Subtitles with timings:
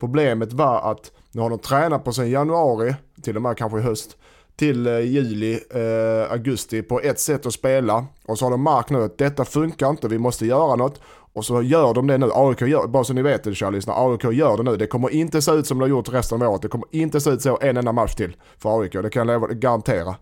[0.00, 3.82] Problemet var att nu har de tränat på sen januari, till och med kanske i
[3.82, 4.16] höst,
[4.56, 8.06] till eh, juli, eh, augusti på ett sätt att spela.
[8.26, 11.00] Och så har de märkt nu att detta funkar inte, vi måste göra något.
[11.32, 12.30] Och så gör de det nu.
[12.34, 14.76] AIK gör, bara så ni vet det kära lyssnare, AIK gör det nu.
[14.76, 16.62] Det kommer inte se ut som det har gjort resten av året.
[16.62, 18.92] Det kommer inte se ut så en enda match till för AIK.
[18.92, 20.14] Det kan jag garantera.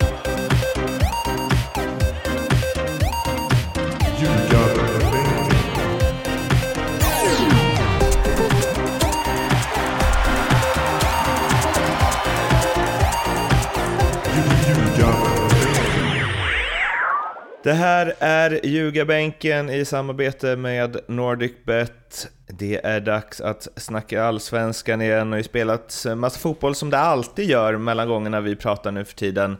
[17.65, 22.29] Det här är Ljugarbänken i samarbete med NordicBet.
[22.47, 26.99] Det är dags att snacka allsvenskan igen och det har spelat massa fotboll som det
[26.99, 29.57] alltid gör mellan gångerna vi pratar nu för tiden.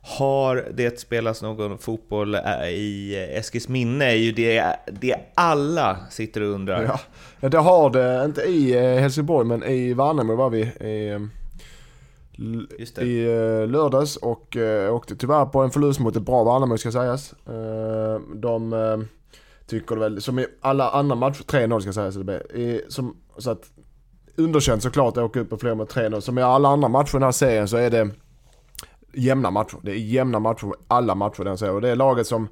[0.00, 6.40] Har det spelats någon fotboll eh, i Eskils minne är ju det, det alla sitter
[6.40, 6.98] och undrar.
[7.40, 10.60] Ja, det har det, inte i eh, Helsingborg men i Värnamo var vi.
[10.60, 11.28] I,
[12.38, 16.92] i eh, lördags och uh, åkte tyvärr på en förlust mot ett bra Värnamo ska
[16.92, 17.34] sägas.
[17.48, 18.98] Uh, de uh,
[19.66, 22.14] tycker väl, som i alla andra matcher, 3-0 ska sägas.
[22.94, 23.70] Som, så att
[24.36, 26.20] underkänt såklart att åka upp på fler med 3-0.
[26.20, 28.10] Som i alla andra matcher i den här serien så är det
[29.12, 29.78] jämna matcher.
[29.82, 31.74] Det är jämna matcher, alla matcher den serien.
[31.74, 32.48] Och det är laget som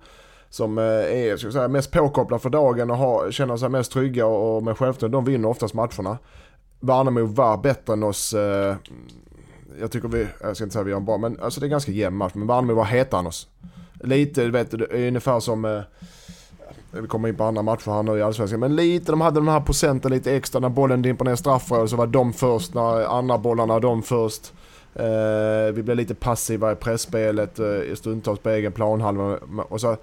[0.51, 4.63] som är ska säga, mest påkopplade för dagen och har, känner sig mest trygga och
[4.63, 5.17] med självförtroende.
[5.17, 6.19] De vinner oftast matcherna.
[6.81, 8.35] Värnamo var bättre än oss
[9.81, 11.67] jag tycker vi, jag ska inte säga att vi har en bra, men alltså det
[11.67, 12.33] är ganska jämn match.
[12.35, 13.47] Men Värnamo var heta annars.
[14.01, 15.81] Lite, du vet, det är ungefär som, eh,
[16.91, 19.49] vi kommer in på andra matcher här nu i Allsvenskan, men lite, de hade den
[19.49, 23.39] här procenten lite extra när bollen dimper ner straffområdet så var de först, när andra
[23.39, 24.53] bollarna de först.
[24.95, 29.39] Eh, vi blev lite passiva i pressspelet, eh, stundtals på egen planhalva
[29.69, 29.97] och så,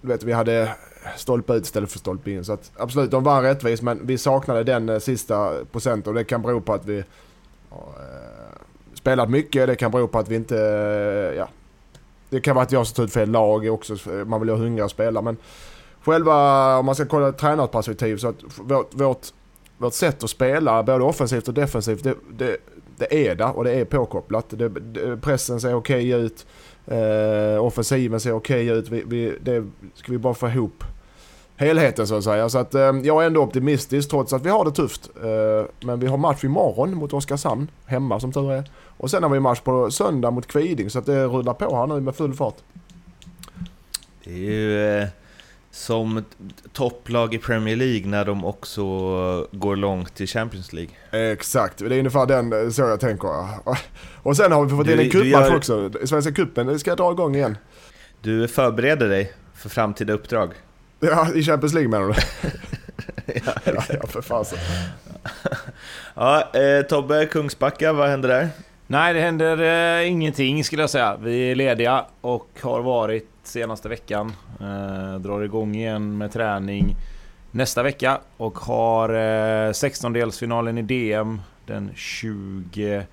[0.00, 0.74] du vet, vi hade
[1.16, 2.44] stolpe ut istället för stolpe in.
[2.44, 6.24] Så att, absolut, de var rättvis men vi saknade den eh, sista procenten och det
[6.24, 7.04] kan bero på att vi eh,
[9.00, 9.66] spelat mycket.
[9.66, 11.48] Det kan bero på att vi inte, eh, ja.
[12.30, 13.96] Det kan vara att jag har ut fel lag också.
[14.26, 15.24] Man vill ha hungriga spelare.
[15.24, 15.36] men
[16.04, 19.26] själva, om man ska kolla tränarperspektiv så att vårt, vårt,
[19.78, 22.56] vårt sätt att spela, både offensivt och defensivt, det, det,
[22.96, 24.46] det är där och det är påkopplat.
[24.48, 26.46] Det, det, pressen ser okej okay ut.
[26.86, 28.88] Eh, offensiven ser okej okay ut.
[28.88, 30.84] Vi, vi, det ska vi bara få ihop
[31.60, 32.48] helheten så att säga.
[32.48, 35.10] Så att eh, jag är ändå optimistisk trots att vi har det tufft.
[35.22, 38.70] Eh, men vi har match imorgon mot Oskarshamn, hemma som tur är.
[38.96, 41.86] Och sen har vi match på söndag mot Kviding så att det rullar på här
[41.86, 42.56] nu med full fart.
[44.24, 45.08] Det är ju eh,
[45.70, 46.24] som
[46.72, 48.82] topplag i Premier League när de också
[49.52, 51.32] går långt i Champions League.
[51.32, 53.28] Exakt, det är ungefär den eh, så jag tänker.
[54.22, 55.56] Och sen har vi fått du, in en cupmatch gör...
[55.56, 55.90] också.
[56.04, 57.56] Svenska cupen, det ska dra igång igen.
[58.20, 60.50] Du förbereder dig för framtida uppdrag?
[61.00, 62.14] Ja, i Champions League menar du?
[63.46, 64.58] ja, ja, ja, för fasen.
[66.14, 68.48] ja, eh, Tobbe, Kungsbacka, vad händer där?
[68.86, 69.62] Nej, det händer
[70.00, 71.16] eh, ingenting skulle jag säga.
[71.16, 74.32] Vi är lediga och har varit senaste veckan.
[74.60, 76.96] Eh, drar igång igen med träning
[77.50, 83.06] nästa vecka och har eh, 16-delsfinalen i DM den 25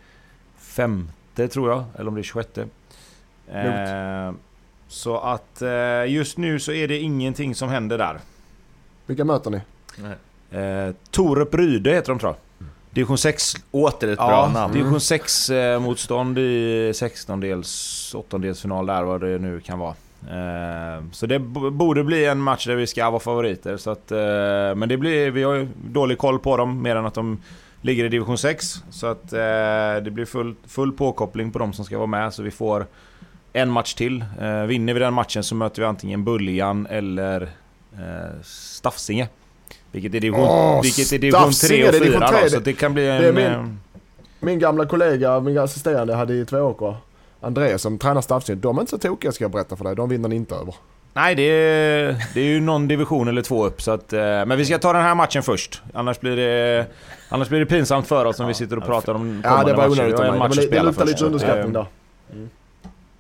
[1.51, 2.57] tror jag, eller om det är 26.
[2.57, 4.31] Eh,
[4.87, 8.19] så att eh, just nu så är det ingenting som händer där.
[9.05, 9.59] Vilka möter ni?
[10.51, 12.67] Eh, Torup Ryde heter de tror jag.
[12.91, 13.53] Division 6...
[13.71, 14.73] Åter ett bra namn.
[14.73, 19.93] Division 6 eh, motstånd i 16-dels, 8-delsfinal där vad det nu kan vara.
[20.29, 23.77] Eh, så det borde bli en match där vi ska vara favoriter.
[23.77, 27.05] Så att, eh, men det blir, vi har ju dålig koll på dem mer än
[27.05, 27.41] att de
[27.81, 28.83] ligger i division 6.
[28.89, 32.33] Så att eh, det blir full, full påkoppling på de som ska vara med.
[32.33, 32.85] Så vi får
[33.57, 34.25] en match till.
[34.41, 37.41] Eh, vinner vi den matchen så möter vi antingen Buljan eller
[37.93, 39.27] eh, Stafsinge.
[39.91, 43.07] Vilket är division, oh, vilket är division 3 och 4 då, så det kan bli
[43.07, 43.35] en...
[43.35, 43.65] Min, eh,
[44.39, 46.95] min, gamla kollega, min assisterande hade i Tvååker,
[47.41, 48.59] Andreas som tränar Stafsinge.
[48.59, 49.95] De är inte så tokiga ska jag berätta för dig.
[49.95, 50.75] De vinner ni inte över.
[51.13, 53.81] Nej, det är, det är ju någon division eller två upp.
[53.81, 55.81] Så att, eh, men vi ska ta den här matchen först.
[55.93, 56.85] Annars blir det,
[57.29, 59.73] annars blir det pinsamt för oss om vi sitter och pratar om kommande Ja, det
[59.73, 60.67] var onödigt av mig.
[60.71, 61.85] Det luktar lite underskattning där.
[62.33, 62.49] Mm.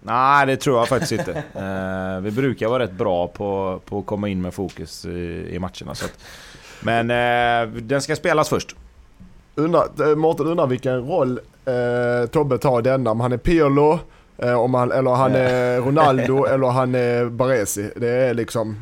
[0.07, 1.43] Nej, det tror jag faktiskt inte.
[1.55, 5.59] Eh, vi brukar vara rätt bra på, på att komma in med fokus i, i
[5.59, 5.95] matcherna.
[5.95, 6.19] Så att,
[6.79, 8.75] men eh, den ska spelas först.
[9.55, 13.11] Undrar, eh, Mårten undrar vilken roll eh, Tobbe tar i denna.
[13.11, 13.99] Om han är Pirlo,
[14.37, 17.91] eh, om han, eller han är Ronaldo eller han är Baresi.
[17.95, 18.79] Det är liksom...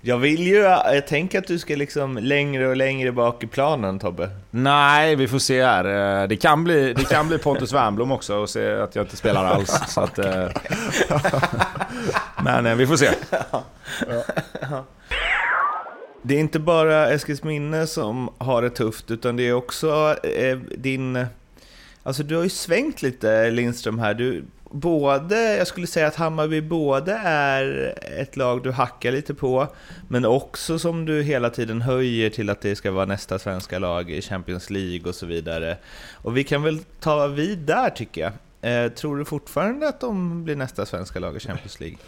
[0.00, 3.98] Jag vill ju, jag tänker att du ska liksom längre och längre bak i planen
[3.98, 4.30] Tobbe.
[4.50, 6.22] Nej, vi får se här.
[6.22, 9.16] Eh, det kan bli, det kan bli Pontus Wernbloom också och se att jag inte
[9.16, 9.80] spelar alls.
[9.88, 10.48] Så att, eh.
[12.44, 13.10] men vi får se.
[16.22, 21.26] Det är inte bara Eskilsminne som har det tufft, utan det är också eh, din...
[22.02, 24.14] Alltså du har ju svängt lite Lindström här.
[24.14, 24.44] Du,
[24.80, 29.66] både, jag skulle säga att Hammarby både är ett lag du hackar lite på,
[30.08, 34.10] men också som du hela tiden höjer till att det ska vara nästa svenska lag
[34.10, 35.76] i Champions League och så vidare.
[36.12, 38.32] Och vi kan väl ta vid där tycker jag.
[38.66, 41.98] Eh, tror du fortfarande att de blir nästa svenska lag i Champions League?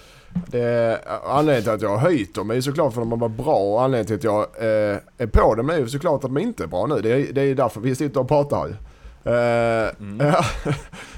[0.46, 3.28] Det, anledningen till att jag har höjt dem är ju såklart för att de var
[3.28, 6.38] bra och anledningen till att jag eh, är på dem är ju såklart att de
[6.38, 7.00] inte är bra nu.
[7.00, 8.74] Det är, det är därför vi sitter och pratar ju
[9.24, 10.18] mm.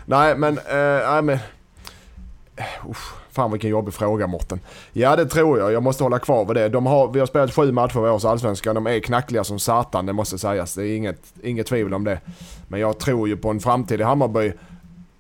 [0.04, 0.64] Nej men, uh,
[1.10, 1.34] nej men...
[1.34, 2.96] Uh,
[3.30, 4.60] fan vilken jobbig fråga Morten.
[4.92, 6.68] Ja det tror jag, jag måste hålla kvar vid det.
[6.68, 10.06] De har, vi har spelat sju matcher i års allsvenskan, de är knackliga som satan
[10.06, 10.74] det måste sägas.
[10.74, 12.20] Det är inget, inget tvivel om det.
[12.68, 14.52] Men jag tror ju på en framtid i Hammarby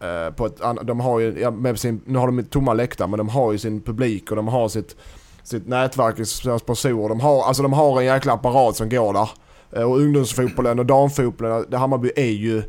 [0.00, 3.18] Eh, på ett, de har ju, ja, med sin, nu har de tomma läktare men
[3.18, 4.96] de har ju sin publik och de har sitt,
[5.42, 7.08] sitt nätverk, sina sponsorer.
[7.08, 9.30] De har, alltså de har en jäkla apparat som går där.
[9.72, 12.62] Eh, och ungdomsfotbollen och damfotbollen, eh, det Hammarby är ju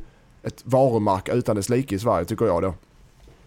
[0.43, 2.73] ett varumärke utan dess like i Sverige tycker jag då.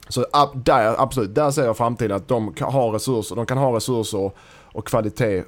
[0.09, 3.77] Så där, absolut, där ser jag framtiden att de kan ha resurser, de kan ha
[3.77, 4.31] resurser
[4.73, 5.45] och kvalitet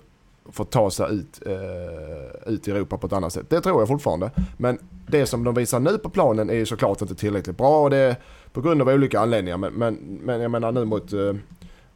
[0.53, 3.51] för att ta sig ut, eh, ut i Europa på ett annat sätt.
[3.51, 4.31] Det tror jag fortfarande.
[4.57, 7.91] Men det som de visar nu på planen är ju såklart inte tillräckligt bra och
[7.91, 8.17] det är
[8.53, 9.57] på grund av olika anledningar.
[9.57, 11.35] Men, men, men jag menar nu mot, eh,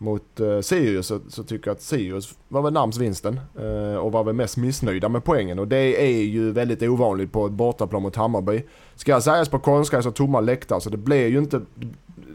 [0.01, 4.13] mot eh, Sirius så, så, tycker jag att Sirius var väl närmst vinsten eh, och
[4.13, 5.59] var väl mest missnöjda med poängen.
[5.59, 8.63] Och det är ju väldigt ovanligt på ett bortaplan mot Hammarby.
[8.95, 11.61] Ska jag sägas på konstgräs och tomma läktare så det blir ju inte,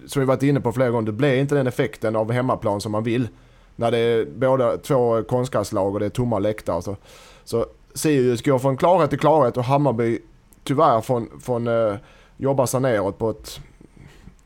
[0.06, 2.92] som vi varit inne på flera gånger, det blir inte den effekten av hemmaplan som
[2.92, 3.28] man vill.
[3.76, 6.82] När det är båda två konstgräslag och det är tomma läktare.
[6.82, 6.96] Så,
[7.44, 10.20] så Sirius går från klarhet till klarhet och Hammarby
[10.64, 11.96] tyvärr från, från eh,
[12.38, 13.60] jobba sig neråt på ett,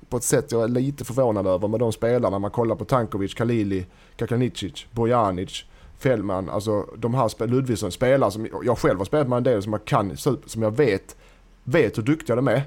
[0.09, 2.39] på ett sätt jag är lite förvånad över med de spelarna.
[2.39, 3.85] Man kollar på Tankovic, Kalili,
[4.15, 5.65] Kakanicic, Bojanic,
[5.97, 9.73] Fällman, alltså de här Ludvigsson spelare som jag själv har spelat med en del som
[9.73, 11.15] jag kan, som jag vet,
[11.63, 12.61] vet hur duktiga de är.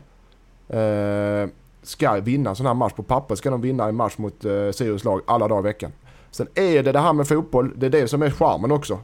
[0.69, 1.49] Eh,
[1.83, 4.71] ska vinna en sån här match på papper ska de vinna en match mot eh,
[4.71, 5.93] Sirius lag alla dagar i veckan.
[6.31, 8.99] Sen är det det här med fotboll, det är det som är charmen också.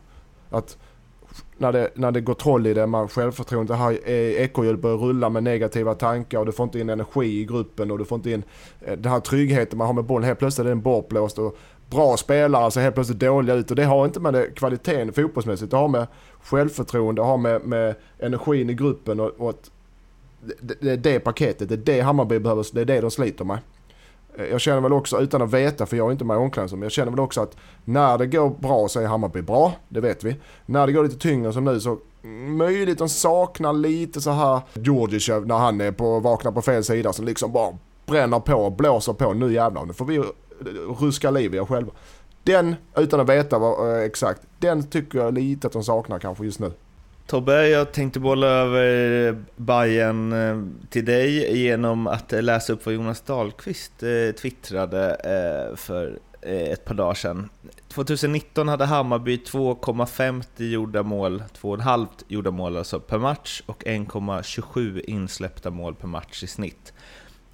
[0.51, 0.77] Att
[1.59, 5.29] när det, när det går troll i det, man självförtroende, det här ekorrhjulet börjar rulla
[5.29, 8.31] med negativa tankar och du får inte in energi i gruppen och du får inte
[8.31, 8.43] in
[8.81, 10.25] eh, den här tryggheten man har med bollen.
[10.25, 11.59] Helt plötsligt är den bortblåst och
[11.91, 15.71] bra spelare ser helt plötsligt dåliga ut och det har inte med det, kvaliteten fotbollsmässigt,
[15.71, 16.07] det har med
[16.43, 19.71] självförtroende, det har med, med energin i gruppen och, och att
[20.61, 23.45] det, det är det paketet, det är det Hammarby behöver, det är det de sliter
[23.45, 23.59] med.
[24.39, 26.85] Eh, jag känner väl också, utan att veta för jag är inte med i omklädningsrummet,
[26.85, 30.25] jag känner väl också att när det går bra så är Hammarby bra, det vet
[30.25, 30.37] vi.
[30.67, 34.61] När det går lite tyngre som nu så mm, möjligt de saknar lite så här
[34.75, 39.13] Djurdjic när han är på, vaknar på fel sida som liksom bara bränner på blåser
[39.13, 39.33] på.
[39.33, 40.25] Nu jävlar, nu får vi
[41.01, 41.93] ruska liv i oss själva.
[42.43, 46.45] Den, utan att veta vad, eh, exakt, den tycker jag lite att de saknar kanske
[46.45, 46.73] just nu.
[47.29, 53.21] Tobbe, jag tänkte bolla över Bayern eh, till dig genom att läsa upp vad Jonas
[53.21, 57.49] Dahlqvist eh, twittrade eh, för ett par dagar sedan.
[57.89, 65.71] 2019 hade Hammarby 2,50 gjorda mål, 2,5 gjorda mål alltså per match och 1,27 insläppta
[65.71, 66.93] mål per match i snitt.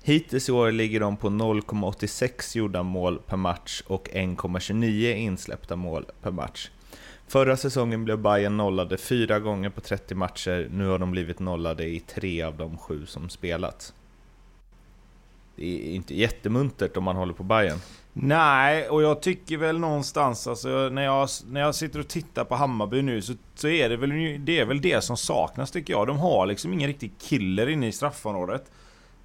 [0.02, 6.06] Hittills i år ligger de på 0,86 gjorda mål per match och 1,29 insläppta mål
[6.22, 6.70] per match.
[7.34, 11.84] Förra säsongen blev Bayern nollade fyra gånger på 30 matcher, nu har de blivit nollade
[11.84, 13.94] i tre av de sju som spelats.
[15.56, 17.78] Det är inte jättemuntert om man håller på Bayern.
[18.12, 22.54] Nej, och jag tycker väl någonstans, alltså, när, jag, när jag sitter och tittar på
[22.54, 24.10] Hammarby nu så, så är det väl,
[24.44, 26.06] det är väl det som saknas tycker jag.
[26.06, 28.70] De har liksom ingen riktig killer inne i straffområdet.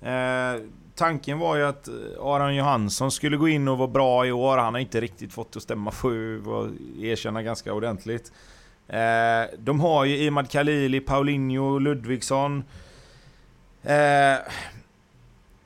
[0.01, 0.61] Eh,
[0.99, 4.57] tanken var ju att eh, Aron Johansson skulle gå in och vara bra i år.
[4.57, 6.67] Han har inte riktigt fått det att stämma sju och
[7.01, 8.31] erkänna ganska ordentligt.
[8.87, 12.63] Eh, de har ju Imad Khalili, Paulinho, Ludvigsson.
[13.83, 14.35] Eh,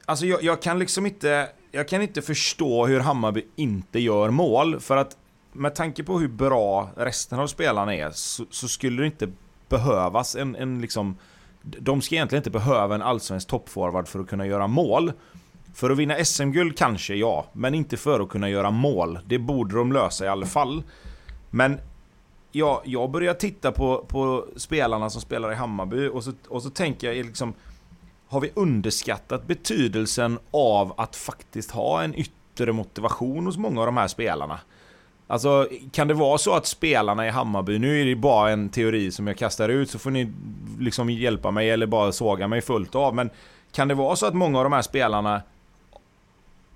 [0.05, 1.49] alltså jag, jag, kan liksom inte...
[1.71, 4.79] Jag kan inte förstå hur Hammarby inte gör mål.
[4.79, 5.17] För att
[5.51, 9.31] med tanke på hur bra resten av spelarna är så, så skulle det inte
[9.69, 11.17] behövas en, en liksom
[11.63, 15.11] de ska egentligen inte behöva en allsvensk toppforward för att kunna göra mål.
[15.73, 17.45] För att vinna SM-guld kanske, ja.
[17.53, 19.19] Men inte för att kunna göra mål.
[19.25, 20.83] Det borde de lösa i alla fall.
[21.49, 21.79] Men
[22.51, 26.69] ja, jag börjar titta på, på spelarna som spelar i Hammarby och så, och så
[26.69, 27.53] tänker jag liksom...
[28.27, 33.97] Har vi underskattat betydelsen av att faktiskt ha en yttre motivation hos många av de
[33.97, 34.59] här spelarna?
[35.33, 39.11] Alltså, kan det vara så att spelarna i Hammarby, nu är det bara en teori
[39.11, 40.31] som jag kastar ut så får ni
[40.79, 43.15] liksom hjälpa mig eller bara såga mig fullt av.
[43.15, 43.29] Men
[43.71, 45.41] kan det vara så att många av de här spelarna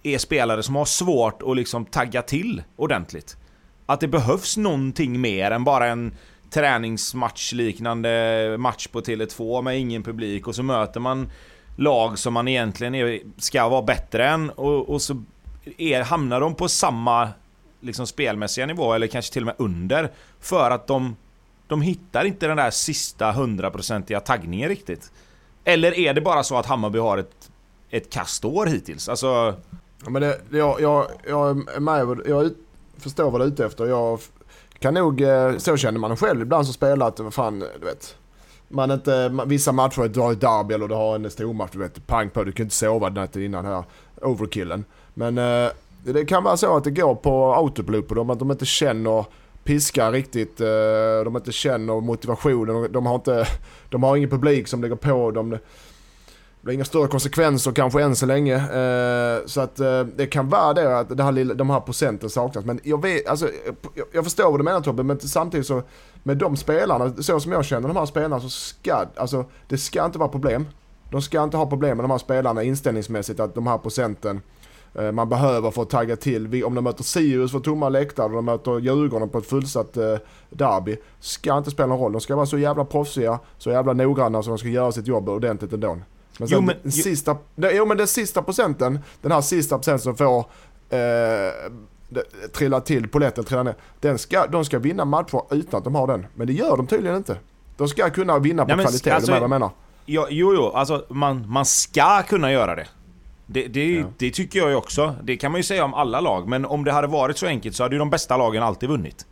[0.04, 3.38] är spelare som har svårt att liksom tagga till ordentligt?
[3.86, 6.16] Att det behövs någonting mer än bara en
[6.50, 11.30] träningsmatchliknande match på Tele2 med ingen publik och så möter man
[11.76, 15.24] lag som man egentligen är, ska vara bättre än och, och så
[15.78, 17.30] är, hamnar de på samma
[17.80, 20.12] liksom spelmässiga nivå eller kanske till och med under.
[20.40, 21.16] För att de,
[21.68, 25.12] de hittar inte den där sista hundraprocentiga taggningen riktigt.
[25.64, 27.52] Eller är det bara så att Hammarby har ett,
[27.90, 29.10] ett kastår hittills?
[29.10, 29.56] Alltså...
[30.04, 32.52] Ja, men det, jag, jag, jag är med, jag
[32.98, 33.86] förstår vad du är ute efter.
[33.86, 34.20] Jag
[34.80, 38.16] kan nog, eh, så känner man själv ibland som spelar att, vad fan, du vet.
[38.68, 42.08] Man inte, vissa matcher, du har ett derby eller du har en stormatch, du vet,
[42.08, 43.84] pang på, du kan inte sova natten innan här,
[44.22, 44.86] overkillen.
[45.14, 45.70] Men eh,
[46.14, 49.26] det kan vara så att det går på autopilot på dem, att de inte känner
[49.64, 50.68] piska riktigt, eh,
[51.26, 53.48] de inte känner motivationen, de har inte,
[53.90, 55.50] de har ingen publik som lägger på dem.
[55.50, 55.60] Det
[56.62, 58.56] blir inga större konsekvenser kanske än så länge.
[58.56, 62.66] Eh, så att eh, det kan vara det att det här, de här procenten saknas.
[62.66, 63.50] Men jag vet, alltså,
[64.14, 65.82] jag förstår vad du menar Tobbe, men samtidigt så
[66.24, 70.06] med de spelarna, så som jag känner de här spelarna så ska, alltså det ska
[70.06, 70.66] inte vara problem.
[71.12, 74.42] De ska inte ha problem med de här spelarna inställningsmässigt att de här procenten
[75.12, 76.64] man behöver för att tagga till.
[76.64, 80.16] Om de möter Sirius för tomma läktare och de möter Djurgården på ett fullsatt eh,
[80.50, 80.98] derby.
[81.20, 82.12] Ska inte spela någon roll.
[82.12, 85.30] De ska vara så jävla proffsiga, så jävla noggranna så de ska göra sitt jobb
[85.30, 85.98] ordentligt ändå.
[86.40, 90.04] Men sen jo, men, den, sista, jo men den sista procenten, den här sista procenten
[90.04, 90.40] som får
[90.90, 91.72] eh,
[92.54, 93.76] trilla till, poletten trilla ner.
[94.00, 96.28] Den ska, de ska vinna matcher utan att de har den.
[96.36, 97.38] Men det gör de tydligen inte.
[97.78, 99.70] De ska kunna vinna på men, kvalitet, alltså, det jag menar.
[100.06, 102.88] Jo, jo, alltså man, man ska kunna göra det.
[103.48, 104.06] Det, det, ja.
[104.18, 105.16] det, tycker jag ju också.
[105.24, 106.48] Det kan man ju säga om alla lag.
[106.48, 109.26] Men om det hade varit så enkelt så hade ju de bästa lagen alltid vunnit.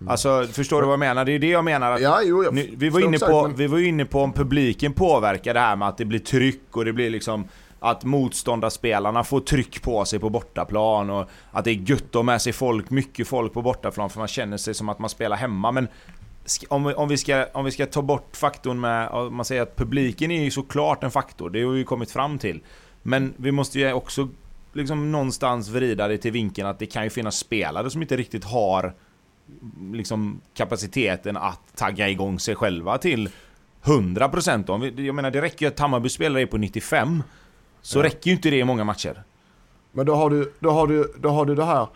[0.00, 0.10] Mm.
[0.10, 1.24] Alltså, förstår du vad jag menar?
[1.24, 1.92] Det är det jag menar.
[1.92, 4.92] Att ja, jo, jag nu, vi, var inne på, vi var inne på om publiken
[4.92, 7.48] påverkar det här med att det blir tryck och det blir liksom
[7.80, 12.22] att motståndarspelarna får tryck på sig på bortaplan och att det är gött att ha
[12.22, 15.36] med sig folk, mycket folk på bortaplan för man känner sig som att man spelar
[15.36, 15.72] hemma.
[15.72, 15.88] Men
[16.68, 19.76] om vi, om vi, ska, om vi ska ta bort faktorn med, man säger att
[19.76, 22.60] publiken är ju såklart en faktor, det har vi kommit fram till.
[23.08, 24.28] Men vi måste ju också
[24.72, 28.44] liksom någonstans vrida det till vinkeln att det kan ju finnas spelare som inte riktigt
[28.44, 28.94] har
[29.92, 33.30] liksom kapaciteten att tagga igång sig själva till
[33.84, 37.22] 100% Jag menar det räcker ju att Hammarby spelare är på 95
[37.82, 38.02] Så ja.
[38.02, 39.22] räcker ju inte det i många matcher.
[39.92, 41.86] Men då har du, då har du, då har du det här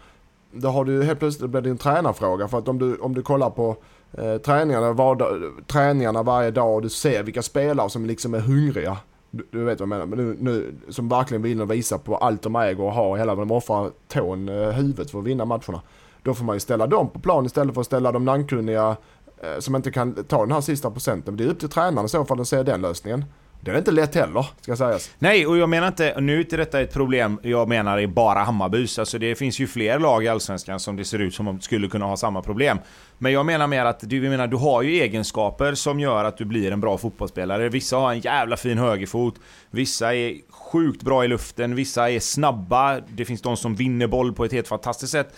[0.53, 3.51] Då har du helt plötsligt blivit en tränarfråga för att om du, om du kollar
[3.51, 3.77] på
[4.13, 8.99] eh, träningarna, var, träningarna varje dag och du ser vilka spelare som liksom är hungriga
[9.33, 10.07] du, du, vet vad jag menar.
[10.07, 13.17] Men nu, nu, som verkligen vill visa på allt de äger och har.
[13.17, 15.83] Hela de offrar tån, eh, huvudet för att vinna matcherna.
[16.23, 18.97] Då får man ju ställa dem på plan istället för att ställa de namnkunniga
[19.43, 21.37] eh, som inte kan ta den här sista procenten.
[21.37, 23.25] Det är upp till tränaren i så fall att se den lösningen.
[23.65, 25.11] Det är inte lätt heller, ska sägas.
[25.19, 28.39] Nej, och jag menar inte, nu är inte detta ett problem jag menar är bara
[28.39, 28.99] Hammarbys.
[28.99, 31.89] Alltså det finns ju fler lag i Allsvenskan som det ser ut som om skulle
[31.89, 32.79] kunna ha samma problem.
[33.19, 36.45] Men jag menar mer att du, menar, du har ju egenskaper som gör att du
[36.45, 37.69] blir en bra fotbollsspelare.
[37.69, 39.35] Vissa har en jävla fin högerfot,
[39.71, 44.33] vissa är sjukt bra i luften, vissa är snabba, det finns de som vinner boll
[44.33, 45.35] på ett helt fantastiskt sätt.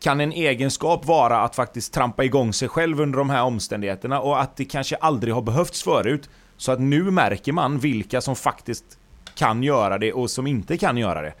[0.00, 4.40] Kan en egenskap vara att faktiskt trampa igång sig själv under de här omständigheterna och
[4.40, 6.28] att det kanske aldrig har behövts förut?
[6.56, 8.98] Så att nu märker man vilka som faktiskt
[9.34, 11.34] kan göra det och som inte kan göra det.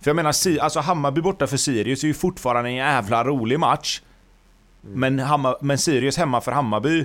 [0.00, 4.02] För jag menar, alltså Hammarby borta för Sirius är ju fortfarande en jävla rolig match.
[4.84, 5.00] Mm.
[5.00, 7.04] Men, Hammar, men Sirius hemma för Hammarby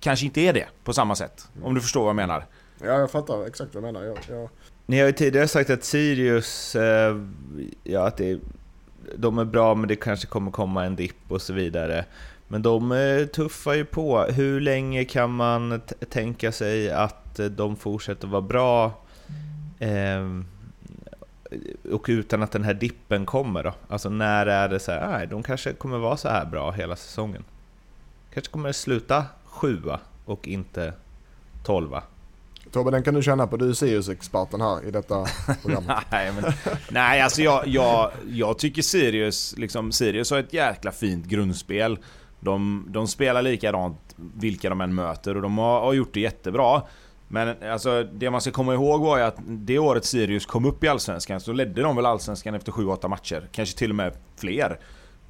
[0.00, 1.48] kanske inte är det på samma sätt.
[1.62, 2.46] Om du förstår vad jag menar.
[2.78, 4.06] Ja, jag fattar exakt vad du menar.
[4.06, 4.48] Jag, jag...
[4.86, 7.16] Ni har ju tidigare sagt att Sirius, eh,
[7.84, 8.40] ja att det,
[9.16, 12.04] de är bra men det kanske kommer komma en dipp och så vidare.
[12.52, 14.22] Men de eh, tuffar ju på.
[14.22, 18.84] Hur länge kan man tänka sig att eh, de fortsätter vara bra
[19.78, 20.40] eh,
[21.92, 23.74] och utan att den här dippen kommer då?
[23.88, 26.96] Alltså när är det så här, nej, de kanske kommer vara så här bra hela
[26.96, 27.44] säsongen?
[28.34, 30.92] Kanske kommer det sluta sjua och inte
[31.64, 32.02] tolva?
[32.72, 33.56] Tobbe, den kan du känna på.
[33.56, 35.26] Du är Sirius-experten här i detta
[35.62, 35.84] program.
[36.10, 36.52] nej, men,
[36.90, 41.98] nej, alltså jag, jag, jag tycker Sirius, liksom, Sirius har ett jäkla fint grundspel.
[42.44, 46.82] De, de spelar likadant vilka de än möter och de har, har gjort det jättebra.
[47.28, 50.84] Men alltså, det man ska komma ihåg var ju att det året Sirius kom upp
[50.84, 53.48] i Allsvenskan så ledde de väl Allsvenskan efter 7-8 matcher.
[53.52, 54.78] Kanske till och med fler.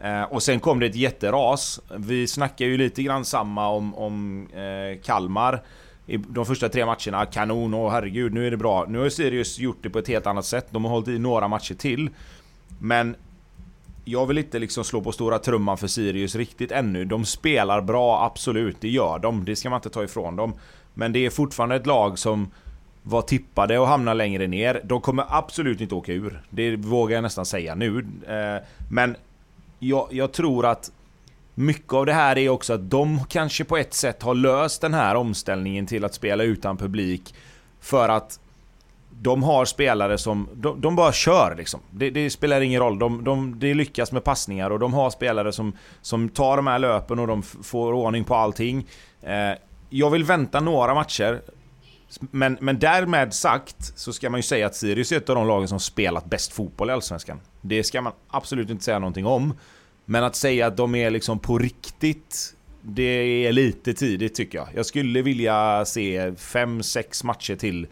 [0.02, 1.80] Eh, och sen kom det ett jätteras.
[1.96, 5.62] Vi snackar ju lite grann samma om, om eh, Kalmar.
[6.06, 8.86] I de första tre matcherna, kanon och herregud nu är det bra.
[8.88, 10.66] Nu har Sirius gjort det på ett helt annat sätt.
[10.70, 12.10] De har hållit i några matcher till.
[12.78, 13.16] Men
[14.04, 17.04] jag vill inte liksom slå på stora trumman för Sirius riktigt ännu.
[17.04, 18.76] De spelar bra, absolut.
[18.80, 19.44] Det gör de.
[19.44, 20.54] Det ska man inte ta ifrån dem.
[20.94, 22.50] Men det är fortfarande ett lag som
[23.02, 24.80] var tippade att hamna längre ner.
[24.84, 26.42] De kommer absolut inte åka ur.
[26.50, 28.06] Det vågar jag nästan säga nu.
[28.28, 29.16] Eh, men
[29.78, 30.90] jag, jag tror att
[31.54, 34.94] mycket av det här är också att de kanske på ett sätt har löst den
[34.94, 37.34] här omställningen till att spela utan publik.
[37.80, 38.40] För att
[39.22, 40.48] de har spelare som...
[40.54, 41.80] De, de bara kör liksom.
[41.90, 42.98] Det, det, spelar ingen roll.
[42.98, 46.78] De, de, de lyckas med passningar och de har spelare som, som tar de här
[46.78, 48.86] löpen och de får ordning på allting.
[49.22, 49.58] Eh,
[49.90, 51.42] jag vill vänta några matcher.
[52.20, 55.46] Men, men därmed sagt så ska man ju säga att Sirius är ett av de
[55.46, 57.40] lagen som spelat bäst fotboll i Allsvenskan.
[57.60, 59.54] Det ska man absolut inte säga någonting om.
[60.04, 64.68] Men att säga att de är liksom på riktigt, det är lite tidigt tycker jag.
[64.74, 67.86] Jag skulle vilja se 5-6 matcher till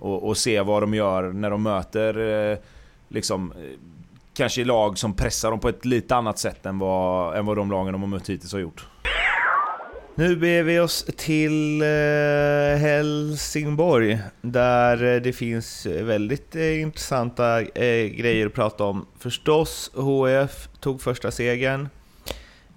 [0.00, 2.18] och, och, se vad de gör när de möter
[2.52, 2.58] eh,
[3.08, 3.58] liksom eh,
[4.34, 7.70] kanske lag som pressar dem på ett lite annat sätt än vad, än vad de
[7.70, 8.86] lagen de har mött hittills har gjort.
[10.14, 18.54] Nu beger vi oss till eh, Helsingborg där eh, det finns väldigt intressanta grejer att
[18.54, 19.06] prata om.
[19.18, 21.88] Förstås, HF tog första segern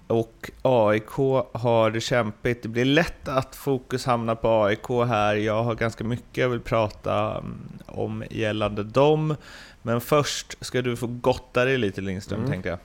[0.06, 1.10] och AIK
[1.52, 2.62] har det kämpigt.
[2.62, 5.34] Det blir lätt att fokus hamnar på AIK här.
[5.34, 9.36] Jag har ganska mycket jag vill prata mm, om gällande dem.
[9.82, 12.50] Men först ska du få gotta dig lite Lindström, mm.
[12.50, 12.78] tänkte jag.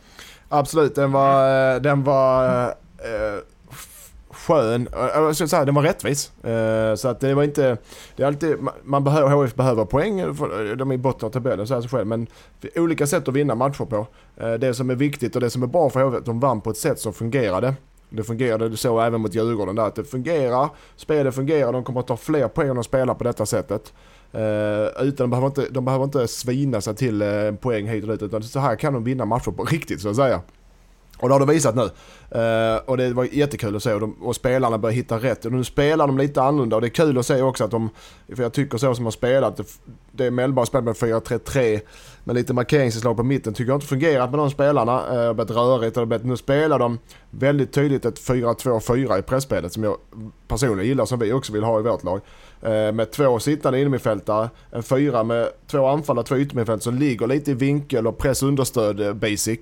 [0.50, 3.40] Absolut, den var, eh, den var eh,
[4.40, 4.88] skön.
[4.94, 6.44] alltså, så här, den var rättvis.
[6.44, 7.78] Eh, så att det var inte...
[8.16, 10.34] Det är alltid, man behöver, HF behöver poäng, eh,
[10.78, 12.08] de är i botten av tabellen säger sig själv.
[12.08, 12.28] Men
[12.76, 14.08] olika sätt att vinna matcher på.
[14.38, 16.40] Eh, det som är viktigt och det som är bra för HF är att de
[16.40, 17.74] vann på ett sätt som fungerade.
[18.10, 22.08] Det fungerade så även mot Djurgården där, att det fungerar, spelet fungerar, de kommer att
[22.08, 23.94] ta fler poäng om de spelar på detta sättet.
[24.36, 24.42] Uh,
[25.08, 28.22] utan de behöver, inte, de behöver inte svina sig till en poäng hit och dit,
[28.22, 30.42] utan så här kan de vinna matcher på riktigt så att säga.
[31.20, 31.90] Och det har de visat nu.
[32.36, 35.46] Uh, och det var jättekul att se och, de, och spelarna börjar hitta rätt.
[35.46, 37.90] Och nu spelar de lite annorlunda och det är kul att se också att de,
[38.36, 39.64] för jag tycker så som har spelat, det,
[40.12, 41.80] det är Mellberg spel med 4-3-3
[42.24, 45.02] med lite markeringsinslag på mitten, tycker jag inte fungerat med de spelarna.
[45.02, 47.00] Uh, det har blivit rörigt och blivit, nu spelar de
[47.30, 49.98] väldigt tydligt ett 4-2-4 i pressspelet som jag
[50.48, 52.22] personligen gillar, som vi också vill ha i vårt lag.
[52.64, 57.52] Uh, med två sittande innermittfältare, en fyra med två anfallare, två yttermittfältare som ligger lite
[57.52, 59.60] i vinkel och press understöd basic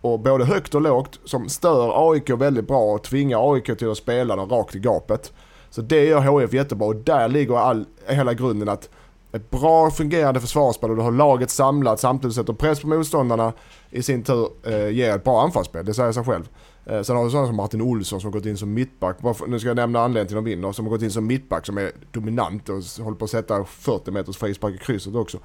[0.00, 3.98] och både högt och lågt som stör AIK väldigt bra och tvingar AIK till att
[3.98, 5.32] spela dem rakt i gapet.
[5.70, 8.88] Så det gör HIF jättebra och där ligger all, hela grunden att
[9.32, 13.52] ett bra fungerande försvarsspel och du har laget samlat samtidigt sätter press på motståndarna
[13.90, 16.48] i sin tur eh, ger ett bra anfallsspel, det säger sig själv.
[16.86, 19.58] Eh, sen har du sådana som Martin Olsson som har gått in som mittback, nu
[19.58, 21.78] ska jag nämna anledningen till att de vinner, som har gått in som mittback som
[21.78, 25.38] är dominant och håller på att sätta 40 meters frispark i krysset också.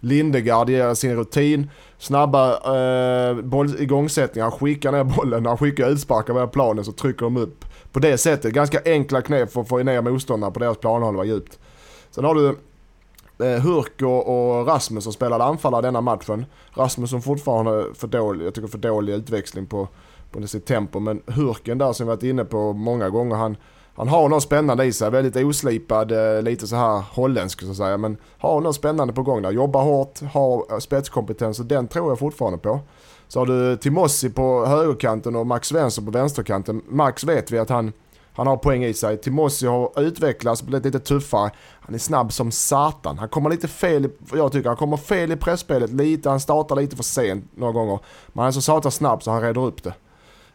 [0.00, 6.34] Lindegard ger sin rutin, snabba eh, boll, igångsättningar, skickar ner bollen, när han skickar utsparkar
[6.34, 7.64] över planen så trycker de upp.
[7.92, 11.58] På det sättet, ganska enkla knep för att få ner motståndarna på deras planhalva djupt.
[12.10, 12.48] Sen har du
[13.46, 16.46] eh, Hurk och, och Rasmus som spelade anfallare denna matchen.
[16.74, 19.88] Rasmus som fortfarande för dålig, jag tycker för dålig utväxling på,
[20.30, 23.56] på sitt tempo men Hurken där som vi varit inne på många gånger han
[23.98, 27.76] han har något spännande i sig, väldigt oslipad, eh, lite så här holländsk så att
[27.76, 27.96] säga.
[27.96, 29.50] Men har något spännande på gång där.
[29.50, 32.80] Jobbar hårt, har eh, spetskompetens och den tror jag fortfarande på.
[33.28, 36.82] Så har du Timossi på högerkanten och Max Svensson på vänsterkanten.
[36.88, 37.92] Max vet vi att han,
[38.32, 39.16] han har poäng i sig.
[39.16, 41.50] Timossi har utvecklats, blivit lite tuffare.
[41.80, 43.18] Han är snabb som satan.
[43.18, 46.30] Han kommer lite fel, jag tycker han kommer fel i pressspelet lite.
[46.30, 47.98] Han startar lite för sent några gånger.
[48.32, 49.94] Men han är så satan snabb så han reder upp det.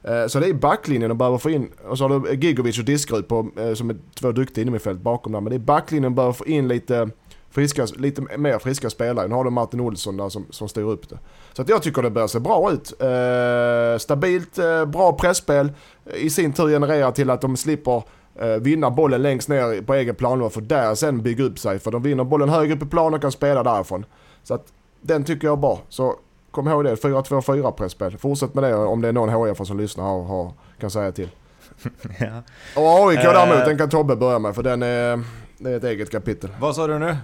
[0.03, 1.71] Eh, så det är backlinjen de behöver få in.
[1.87, 5.31] Och så har du Gigovic och Diskerud på, eh, som är två duktiga innermittfält bakom
[5.31, 5.41] där.
[5.41, 7.09] Men det är backlinjen de behöver få in lite,
[7.51, 9.27] friska, lite mer friska spelare.
[9.27, 11.17] Nu har du Martin Olsson där som, som styr upp det.
[11.53, 12.93] Så att jag tycker det börjar se bra ut.
[13.01, 15.71] Eh, stabilt, eh, bra pressspel
[16.15, 18.03] i sin tur genererar till att de slipper
[18.35, 21.79] eh, vinna bollen längst ner på egen plan för där sen bygga upp sig.
[21.79, 24.05] För de vinner bollen högre upp i planen och kan spela därifrån.
[24.43, 24.65] Så att
[25.01, 25.79] den tycker jag är bra.
[25.89, 26.15] Så
[26.53, 28.17] Kom ihåg det, 4-2-4 presspel.
[28.17, 31.29] Fortsätt med det om det är någon HIF som lyssnar och har, kan säga till.
[32.19, 32.43] ja.
[32.75, 35.23] Och AIK uh, däremot, den kan Tobbe börja med för den är,
[35.57, 36.49] det är ett eget kapitel.
[36.59, 37.17] Vad sa du nu?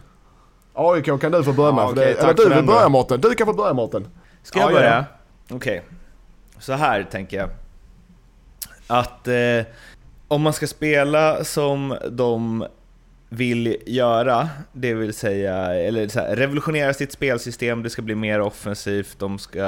[0.74, 1.82] AIK kan du få börja med.
[1.82, 3.22] Ja, för okay, det, eller du vill börja Mårten.
[3.22, 4.08] Du kan få börja Mårten.
[4.44, 5.06] Ska jag börja?
[5.50, 5.56] Okej.
[5.56, 5.82] Okay.
[6.60, 7.50] Så här tänker jag.
[8.88, 9.74] Att eh,
[10.28, 12.66] om man ska spela som de
[13.30, 18.42] vill göra, det vill säga, eller så här, revolutionera sitt spelsystem, det ska bli mer
[18.42, 19.60] offensivt, de ska,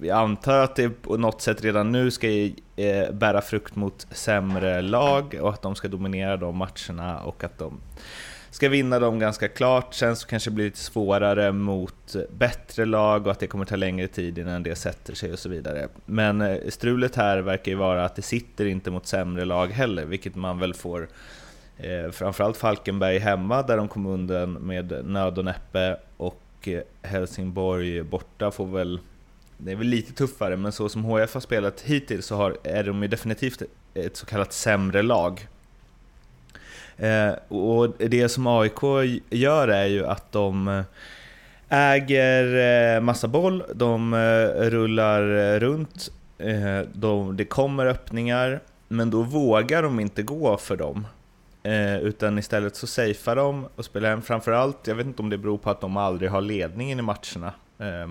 [0.00, 4.82] jag antar att det på något sätt redan nu ska eh, bära frukt mot sämre
[4.82, 7.80] lag och att de ska dominera de matcherna och att de
[8.50, 13.26] ska vinna dem ganska klart, sen så kanske det blir lite svårare mot bättre lag
[13.26, 15.88] och att det kommer ta längre tid innan det sätter sig och så vidare.
[16.06, 20.04] Men eh, strulet här verkar ju vara att det sitter inte mot sämre lag heller,
[20.04, 21.08] vilket man väl får
[21.78, 28.02] Eh, framförallt Falkenberg hemma där de kom undan med nöd och näppe och eh, Helsingborg
[28.02, 29.00] borta får väl
[29.60, 32.84] det är väl lite tuffare, men så som HF har spelat hittills så har, är
[32.84, 33.62] de ju definitivt
[33.94, 35.48] ett så kallat sämre lag.
[36.98, 38.82] Eh, och det som AIK
[39.30, 40.82] gör är ju att de eh,
[41.68, 42.56] äger
[42.96, 44.14] eh, massa boll, de
[44.56, 46.10] rullar runt,
[46.92, 51.06] de, det kommer öppningar, men då vågar de inte gå för dem.
[51.68, 54.22] Eh, utan istället så safear de och spelar hem.
[54.22, 57.52] Framförallt, jag vet inte om det beror på att de aldrig har ledningen i matcherna.
[57.78, 58.08] Eh,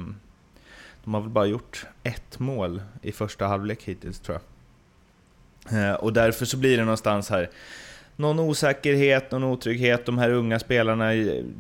[1.03, 4.39] de har väl bara gjort ett mål i första halvlek hittills tror
[5.69, 5.89] jag.
[5.89, 7.49] Eh, och därför så blir det någonstans här,
[8.15, 10.05] någon osäkerhet, någon otrygghet.
[10.05, 11.11] De här unga spelarna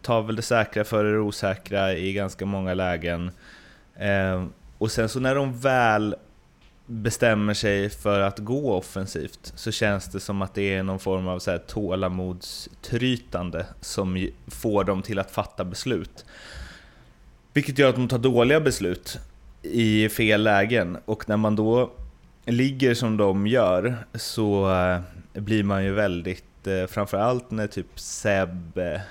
[0.01, 3.31] tar väl det säkra före det osäkra i ganska många lägen.
[3.95, 4.45] Eh,
[4.77, 6.15] och sen så när de väl
[6.87, 11.27] bestämmer sig för att gå offensivt så känns det som att det är någon form
[11.27, 16.25] av så här tålamodstrytande som får dem till att fatta beslut.
[17.53, 19.19] Vilket gör att de tar dåliga beslut
[19.61, 21.91] i fel lägen och när man då
[22.45, 24.99] ligger som de gör så eh,
[25.41, 29.01] blir man ju väldigt eh, framförallt när typ Seb eh,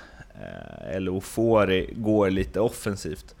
[0.91, 3.35] eller Ofori går lite offensivt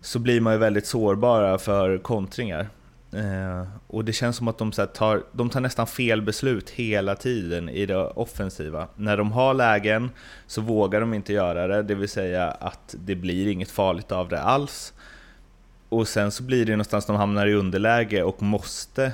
[0.00, 2.68] så blir man ju väldigt sårbara för kontringar.
[3.12, 7.14] Eh, och det känns som att de, så tar, de tar nästan fel beslut hela
[7.14, 8.88] tiden i det offensiva.
[8.96, 10.10] När de har lägen
[10.46, 14.28] så vågar de inte göra det, det vill säga att det blir inget farligt av
[14.28, 14.92] det alls.
[15.88, 19.12] Och sen så blir det någonstans de hamnar i underläge och måste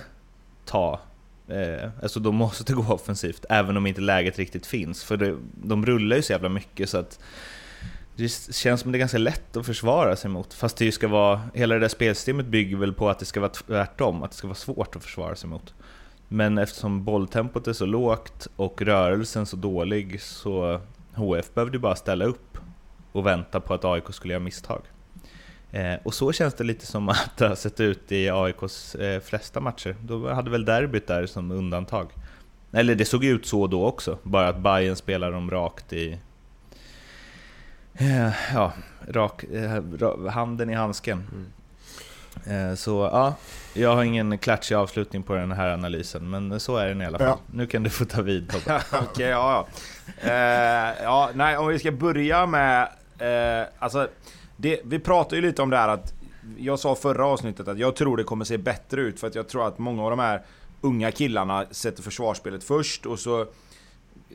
[0.65, 1.01] ta
[1.49, 5.05] Eh, alltså de måste gå offensivt, även om inte läget riktigt finns.
[5.05, 7.21] För det, de rullar ju så jävla mycket så att
[8.19, 10.55] det känns som det är ganska lätt att försvara sig mot.
[10.55, 13.51] Fast det ska vara, hela det där spelsystemet bygger väl på att det ska vara
[13.51, 15.75] tvärtom, att det ska vara svårt att försvara sig mot.
[16.29, 20.81] Men eftersom bolltempot är så lågt och rörelsen så dålig så
[21.15, 22.59] HF behövde ju bara ställa upp
[23.13, 24.83] och vänta på att AIK skulle göra misstag.
[25.71, 29.21] Eh, och så känns det lite som att det har sett ut i AIKs eh,
[29.21, 29.97] flesta matcher.
[30.01, 32.09] Då hade väl derbyt där som undantag.
[32.73, 36.19] Eller det såg ut så då också, bara att Bayern spelar dem rakt i...
[37.99, 38.73] Eh, ja,
[39.09, 39.45] rak,
[40.31, 41.29] handen i handsken.
[41.33, 41.53] Mm.
[42.77, 43.35] Så ja,
[43.75, 47.19] jag har ingen klatschig avslutning på den här analysen, men så är den i alla
[47.19, 47.27] fall.
[47.27, 47.39] Ja.
[47.53, 48.83] Nu kan du få ta vid Tobbe.
[48.93, 49.69] Okej, ja, ja.
[50.25, 51.31] Uh, ja.
[51.35, 52.89] Nej, om vi ska börja med...
[53.23, 54.09] Uh, alltså,
[54.57, 56.15] det, vi pratade ju lite om det här att
[56.59, 59.49] jag sa förra avsnittet att jag tror det kommer se bättre ut för att jag
[59.49, 60.43] tror att många av de här
[60.81, 63.47] unga killarna sätter försvarsspelet först och så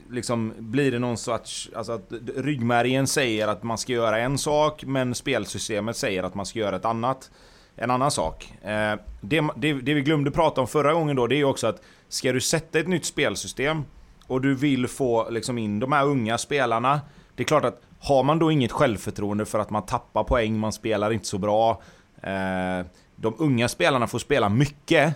[0.09, 1.69] liksom blir det någon sorts...
[1.75, 6.45] Alltså att ryggmärgen säger att man ska göra en sak men spelsystemet säger att man
[6.45, 7.31] ska göra ett annat.
[7.75, 8.53] En annan sak.
[8.61, 11.81] Eh, det, det, det vi glömde prata om förra gången då det är också att
[12.09, 13.83] ska du sätta ett nytt spelsystem
[14.27, 17.01] och du vill få liksom in de här unga spelarna.
[17.35, 20.73] Det är klart att har man då inget självförtroende för att man tappar poäng, man
[20.73, 21.81] spelar inte så bra.
[22.23, 22.85] Eh,
[23.15, 25.13] de unga spelarna får spela mycket,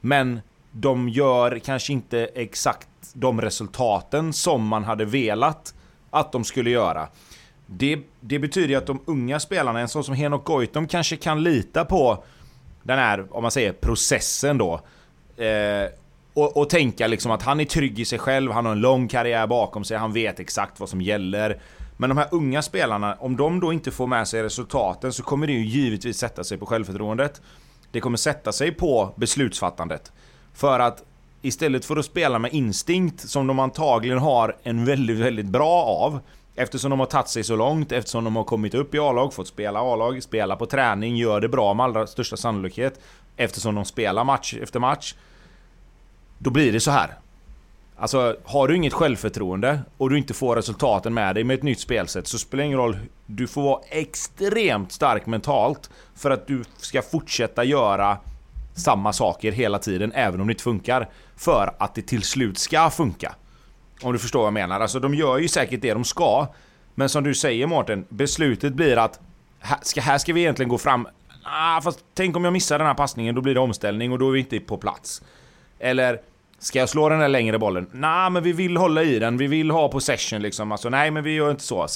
[0.00, 0.40] men
[0.72, 5.74] de gör kanske inte exakt de resultaten som man hade velat
[6.10, 7.08] att de skulle göra.
[7.66, 11.84] Det, det betyder att de unga spelarna, en sån som Henok Goitom, kanske kan lita
[11.84, 12.24] på
[12.82, 14.80] den här, om man säger processen då.
[15.44, 15.90] Eh,
[16.34, 19.08] och, och, tänka liksom att han är trygg i sig själv, han har en lång
[19.08, 21.60] karriär bakom sig, han vet exakt vad som gäller.
[21.96, 25.46] Men de här unga spelarna, om de då inte får med sig resultaten så kommer
[25.46, 27.42] det ju givetvis sätta sig på självförtroendet.
[27.90, 30.12] Det kommer sätta sig på beslutsfattandet.
[30.54, 31.02] För att
[31.42, 36.20] istället för att spela med instinkt, som de antagligen har en väldigt, väldigt bra av,
[36.54, 39.48] Eftersom de har tagit sig så långt, eftersom de har kommit upp i A-lag, fått
[39.48, 43.00] spela A-lag, spela på träning, gör det bra med allra största sannolikhet.
[43.36, 45.14] Eftersom de spelar match efter match.
[46.38, 47.14] Då blir det så här.
[47.96, 51.80] Alltså, har du inget självförtroende och du inte får resultaten med dig med ett nytt
[51.80, 52.98] spelsätt så spelar det ingen roll.
[53.26, 58.18] Du får vara extremt stark mentalt för att du ska fortsätta göra
[58.74, 61.08] samma saker hela tiden även om det inte funkar.
[61.36, 63.34] För att det till slut ska funka.
[64.02, 64.80] Om du förstår vad jag menar.
[64.80, 66.46] Alltså de gör ju säkert det de ska.
[66.94, 69.20] Men som du säger Mårten, beslutet blir att
[69.60, 71.08] här ska, här ska vi egentligen gå fram.
[71.44, 74.28] Ah, fast tänk om jag missar den här passningen, då blir det omställning och då
[74.28, 75.22] är vi inte på plats.
[75.78, 76.20] Eller
[76.62, 77.86] Ska jag slå den där längre bollen?
[77.92, 79.36] Nej, men vi vill hålla i den.
[79.36, 80.72] Vi vill ha possession liksom.
[80.72, 81.86] Alltså, nej, men vi gör inte så.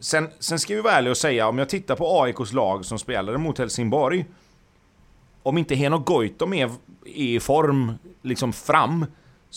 [0.00, 2.98] Sen, sen ska vi vara ärliga och säga, om jag tittar på AIKs lag som
[2.98, 4.24] spelade mot Helsingborg.
[5.42, 6.70] Om inte Henok Goitom är,
[7.04, 9.06] är i form liksom fram.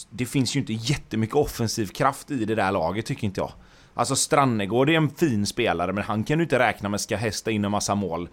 [0.10, 3.52] Det finns ju inte jättemycket offensiv kraft i det där laget, tycker inte jag.
[3.94, 7.52] Alltså Strannegård är en fin spelare, men han kan du inte räkna med ska hästa
[7.52, 8.30] in en massa mål.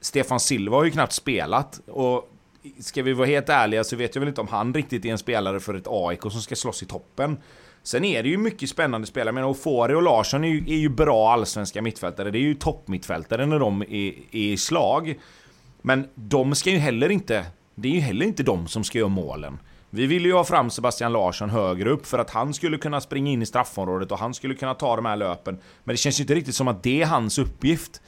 [0.00, 2.30] Stefan Silva har ju knappt spelat och
[2.80, 5.18] ska vi vara helt ärliga så vet jag väl inte om han riktigt är en
[5.18, 7.36] spelare för ett AIK som ska slåss i toppen.
[7.82, 9.28] Sen är det ju mycket spännande spelare.
[9.28, 12.30] Jag menar, Ofori och Larsson är ju, är ju bra allsvenska mittfältare.
[12.30, 15.18] Det är ju toppmittfältare när de är, är i slag.
[15.86, 17.46] Men de ska ju heller inte...
[17.74, 19.58] Det är ju heller inte de som ska göra målen.
[19.90, 23.30] Vi ville ju ha fram Sebastian Larsson högre upp för att han skulle kunna springa
[23.30, 25.58] in i straffområdet och han skulle kunna ta de här löpen.
[25.84, 28.00] Men det känns ju inte riktigt som att det är hans uppgift.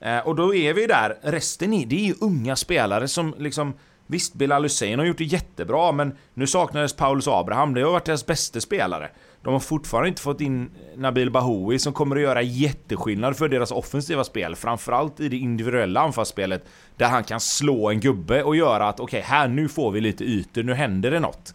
[0.00, 3.74] Eh, och då är vi där, resten är, det är ju unga spelare som liksom...
[4.06, 7.74] Visst, Bilal Hussein har gjort det jättebra, men nu saknades Paulus Abraham.
[7.74, 9.10] Det har varit deras bästa spelare.
[9.42, 13.70] De har fortfarande inte fått in Nabil Bahoui som kommer att göra jätteskillnad för deras
[13.70, 14.56] offensiva spel.
[14.56, 16.64] Framförallt i det individuella anfallsspelet.
[16.96, 20.00] Där han kan slå en gubbe och göra att okej, okay, här nu får vi
[20.00, 21.54] lite ytor, nu händer det något.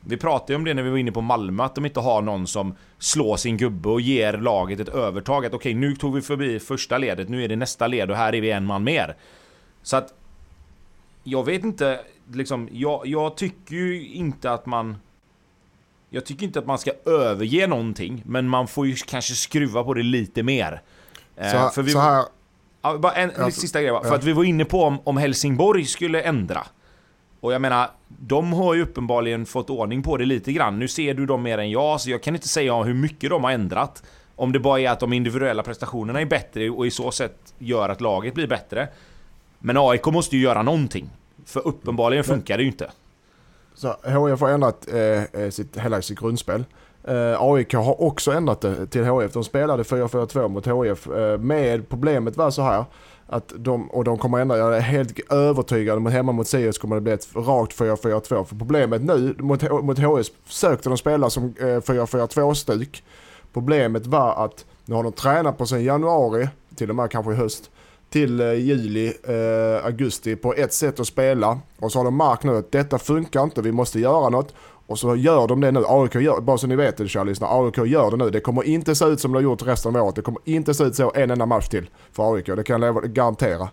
[0.00, 2.22] Vi pratade ju om det när vi var inne på Malmö, att de inte har
[2.22, 5.46] någon som slår sin gubbe och ger laget ett övertag.
[5.46, 8.16] Att okej, okay, nu tog vi förbi första ledet, nu är det nästa led och
[8.16, 9.16] här är vi en man mer.
[9.82, 10.14] Så att...
[11.24, 12.00] Jag vet inte,
[12.32, 14.96] liksom, jag, jag tycker ju inte att man
[16.14, 19.94] jag tycker inte att man ska överge någonting, men man får ju kanske skruva på
[19.94, 20.82] det lite mer.
[21.36, 22.24] Eh, så, för vi, så här...
[22.82, 24.02] Ja, bara en, en sista grej bara.
[24.02, 26.66] För att vi var inne på om, om Helsingborg skulle ändra.
[27.40, 30.78] Och jag menar, de har ju uppenbarligen fått ordning på det lite grann.
[30.78, 33.44] Nu ser du dem mer än jag, så jag kan inte säga hur mycket de
[33.44, 34.02] har ändrat.
[34.36, 37.88] Om det bara är att de individuella prestationerna är bättre och i så sätt gör
[37.88, 38.88] att laget blir bättre.
[39.58, 41.10] Men AIK måste ju göra någonting.
[41.44, 42.90] För uppenbarligen funkar det ju inte.
[43.74, 46.64] Så HIF har ändrat eh, eh, sitt, hela sitt grundspel.
[47.04, 49.32] Eh, AIK har också ändrat det till HIF.
[49.32, 51.06] De spelade 4-4-2 mot HIF.
[51.06, 52.84] Eh, med problemet var så här.
[53.26, 56.78] Att de, och de kommer ändra, jag är helt övertygad om att hemma mot Sirius
[56.78, 58.44] kommer det bli ett rakt 4-4-2.
[58.44, 63.04] För problemet nu mot, mot HIF sökte de spela som eh, 4-4-2 stuk.
[63.52, 67.34] Problemet var att nu har de tränat på sen januari, till och med kanske i
[67.34, 67.70] höst
[68.12, 71.58] till eh, juli, eh, augusti på ett sätt att spela.
[71.78, 74.54] Och så har de märkt nu att detta funkar inte, vi måste göra något.
[74.86, 75.84] Och så gör de det nu.
[75.86, 78.30] AIK gör, bara så ni vet det kära lyssnare, AIK gör det nu.
[78.30, 80.16] Det kommer inte se ut som det har gjort resten av året.
[80.16, 82.46] Det kommer inte se ut så en enda match till för AIK.
[82.46, 83.68] Det kan jag garantera.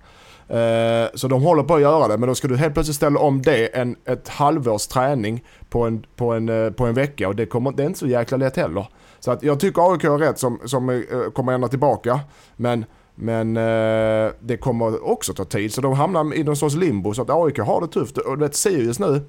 [0.47, 3.19] Eh, så de håller på att göra det, men då ska du helt plötsligt ställa
[3.19, 7.35] om det en, ett halvårs träning på en, på en, eh, på en vecka och
[7.35, 8.87] det, kommer, det är inte så jäkla lätt heller.
[9.19, 12.19] Så att jag tycker AIK har rätt som, som eh, kommer ändra tillbaka.
[12.55, 12.85] Men
[13.21, 17.21] men eh, det kommer också ta tid så de hamnar i någon sorts limbo så
[17.21, 18.17] att AIK har det tufft.
[18.17, 19.21] Och du vet Sirius nu,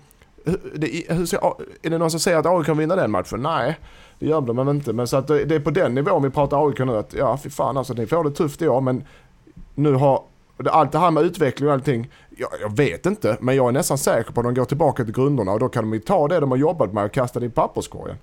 [0.75, 1.35] det, hur,
[1.83, 3.43] är det någon som säger att AIK kan vinna den matchen?
[3.43, 3.79] Nej,
[4.19, 4.93] det gör de inte.
[4.93, 7.51] Men så att det, är på den nivån vi pratar AIK nu att ja, fy
[7.51, 9.05] fan alltså ni får det tufft i år men
[9.75, 10.23] nu har
[10.71, 13.99] allt det här med utveckling och allting, jag, jag, vet inte, men jag är nästan
[13.99, 16.41] säker på att de går tillbaka till grunderna och då kan de ju ta det
[16.41, 18.17] de har jobbat med och kasta det i papperskorgen.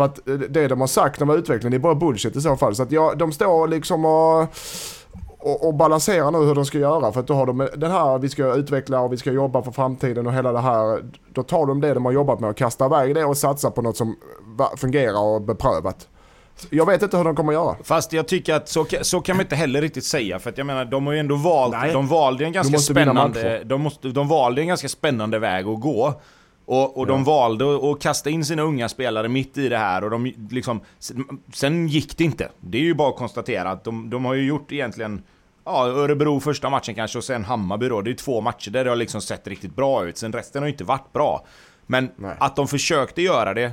[0.00, 2.74] För att det de har sagt om utvecklingen är bara bullshit i så fall.
[2.74, 4.40] Så att ja, de står liksom och,
[5.38, 7.12] och, och balanserar nu hur de ska göra.
[7.12, 9.70] För att då har de den här, vi ska utveckla och vi ska jobba för
[9.70, 11.04] framtiden och hela det här.
[11.32, 13.82] Då tar de det de har jobbat med och kastar iväg det och satsar på
[13.82, 14.16] något som
[14.76, 16.08] fungerar och beprövat.
[16.70, 17.76] Jag vet inte hur de kommer att göra.
[17.82, 20.38] Fast jag tycker att så, så kan man inte heller riktigt säga.
[20.38, 23.80] För att jag menar, de har ju ändå valt, de valde en ganska spännande, de,
[23.80, 26.14] måste, de valde en ganska spännande väg att gå.
[26.70, 27.12] Och, och ja.
[27.12, 30.80] de valde att kasta in sina unga spelare mitt i det här och de liksom...
[31.54, 32.48] Sen gick det inte.
[32.60, 35.22] Det är ju bara att konstatera att de, de har ju gjort egentligen...
[35.64, 38.00] Ja, Örebro första matchen kanske och sen Hammarby då.
[38.00, 40.18] Det är två matcher där det har liksom sett riktigt bra ut.
[40.18, 41.46] Sen resten har ju inte varit bra.
[41.86, 42.36] Men Nej.
[42.40, 43.72] att de försökte göra det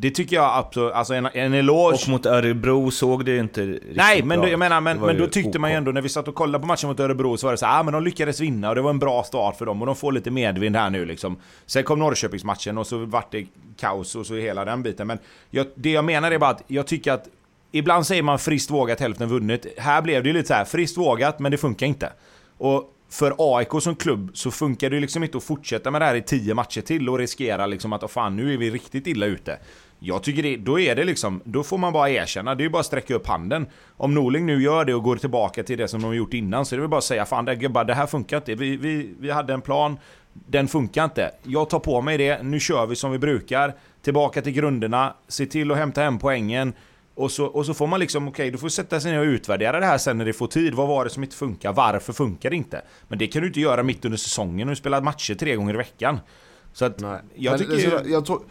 [0.00, 1.94] det tycker jag absolut, alltså en, en eloge...
[1.94, 4.46] Och mot Örebro såg det ju inte riktigt Nej, men bra.
[4.46, 6.62] Då, jag menar, men, men då tyckte man ju ändå när vi satt och kollade
[6.62, 8.74] på matchen mot Örebro så var det så här, ah, men de lyckades vinna och
[8.74, 11.36] det var en bra start för dem och de får lite medvind här nu liksom.
[11.66, 13.46] Sen kom Norrköpingsmatchen och så vart det
[13.80, 15.06] kaos och så hela den biten.
[15.06, 15.18] Men
[15.50, 17.28] jag, det jag menar är bara att jag tycker att
[17.72, 19.66] Ibland säger man friskt vågat, hälften vunnet.
[19.78, 22.12] Här blev det ju lite så här, friskt vågat, men det funkar inte.
[22.58, 26.04] Och för AIK som klubb så funkar det ju liksom inte att fortsätta med det
[26.04, 29.06] här i tio matcher till och riskera liksom att, oh fan, nu är vi riktigt
[29.06, 29.58] illa ute.
[30.02, 32.80] Jag tycker det, då är det liksom, då får man bara erkänna, det är bara
[32.80, 33.66] att sträcka upp handen.
[33.96, 36.74] Om Norling nu gör det och går tillbaka till det som de gjort innan så
[36.74, 38.54] är det väl bara att säga fan det, gubbar, det här funkar inte.
[38.54, 39.98] Vi, vi, vi hade en plan,
[40.32, 41.30] den funkar inte.
[41.42, 43.74] Jag tar på mig det, nu kör vi som vi brukar.
[44.02, 46.72] Tillbaka till grunderna, se till att hämta hem poängen.
[47.14, 49.24] Och så, och så får man liksom, okej, okay, då får sätta sig ner och
[49.24, 50.74] utvärdera det här sen när det får tid.
[50.74, 51.72] Vad var det som inte funkar?
[51.72, 52.82] Varför funkar det inte?
[53.08, 55.76] Men det kan du inte göra mitt under säsongen och spela matcher tre gånger i
[55.76, 56.20] veckan.
[56.72, 57.20] Så att, Nej.
[57.34, 57.90] jag tycker...
[57.90, 58.42] Jag, jag tror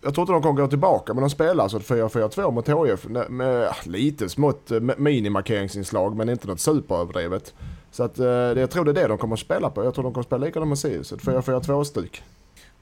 [0.00, 3.30] jag tror inte de kommer gå tillbaka men de spelar alltså 4-4-2 mot HIF med,
[3.30, 7.54] med lite smått eh, minimarkeringsinslag men inte något superöverdrivet.
[7.90, 9.84] Så att, eh, jag tror det är det de kommer att spela på.
[9.84, 12.22] Jag tror de kommer att spela likadant med Sirius, ett 4-4-2-stuk.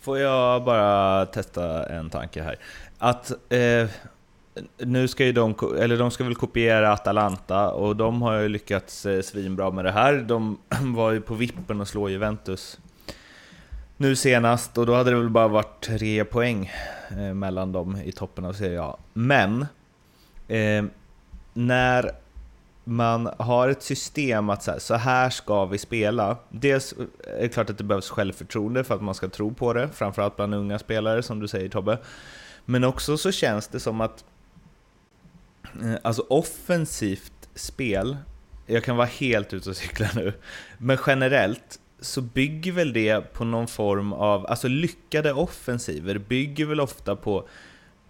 [0.00, 2.58] Får jag bara testa en tanke här?
[2.98, 3.88] Att eh,
[4.78, 9.06] nu ska ju de, eller de ska väl kopiera Atalanta och de har ju lyckats
[9.06, 10.14] eh, svinbra med det här.
[10.14, 10.58] De
[10.96, 12.78] var ju på vippen att slå Juventus
[13.96, 16.72] nu senast och då hade det väl bara varit tre poäng
[17.10, 18.96] eh, mellan dem i toppen av Serie A.
[19.12, 19.66] Men
[20.48, 20.84] eh,
[21.54, 22.12] när
[22.84, 26.36] man har ett system att så här, så här ska vi spela.
[26.48, 27.06] Dels eh,
[27.38, 30.36] är det klart att det behövs självförtroende för att man ska tro på det, framförallt
[30.36, 31.98] bland unga spelare som du säger Tobbe.
[32.64, 34.24] Men också så känns det som att
[35.82, 38.16] eh, alltså offensivt spel,
[38.66, 40.32] jag kan vara helt ute och cykla nu,
[40.78, 46.80] men generellt så bygger väl det på någon form av, alltså lyckade offensiver bygger väl
[46.80, 47.48] ofta på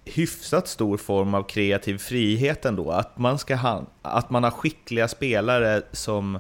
[0.04, 2.90] hyfsat stor form av kreativ frihet ändå.
[2.90, 6.38] Att man, ska ha, att man har skickliga spelare som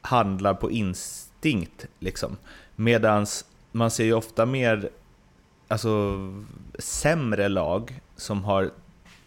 [0.00, 1.86] handlar på instinkt.
[1.98, 2.36] Liksom.
[2.76, 3.26] Medan
[3.72, 4.90] man ser ju ofta mer
[5.68, 6.18] alltså,
[6.78, 8.70] sämre lag som har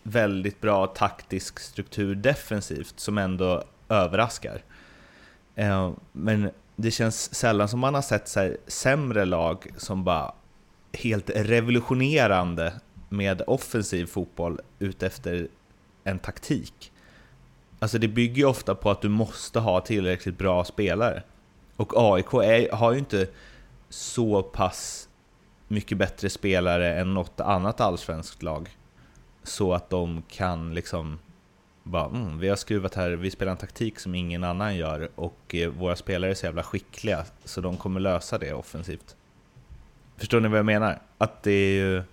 [0.04, 4.62] väldigt bra taktisk struktur defensivt som ändå överraskar.
[5.56, 10.34] Eh, men det känns sällan som man har sett så sämre lag som bara
[10.94, 12.74] helt revolutionerande
[13.10, 15.48] med offensiv fotboll utefter
[16.04, 16.92] en taktik.
[17.80, 21.24] Alltså det bygger ju ofta på att du måste ha tillräckligt bra spelare.
[21.76, 23.28] Och AIK är, har ju inte
[23.90, 25.10] så pass
[25.68, 28.70] mycket bättre spelare än något annat allsvenskt lag.
[29.44, 31.20] Så att de kan liksom
[31.88, 35.56] bara, mm, vi har skruvat här, vi spelar en taktik som ingen annan gör och
[35.56, 39.16] eh, våra spelare är så jävla skickliga så de kommer lösa det offensivt.
[40.18, 41.00] Förstår ni vad jag menar?
[41.18, 42.04] Att det är ju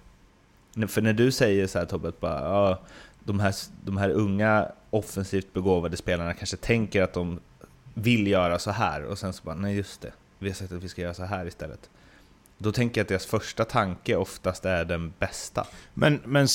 [0.89, 2.81] för när du säger så här Tobbe, att bara, ja,
[3.25, 7.41] de, här, de här unga offensivt begåvade spelarna kanske tänker att de
[7.95, 10.83] vill göra så här och sen så bara, nej just det, vi har sagt att
[10.83, 11.91] vi ska göra så här istället.
[12.59, 15.67] Då tänker jag att deras första tanke oftast är den bästa.
[15.95, 16.49] Men, men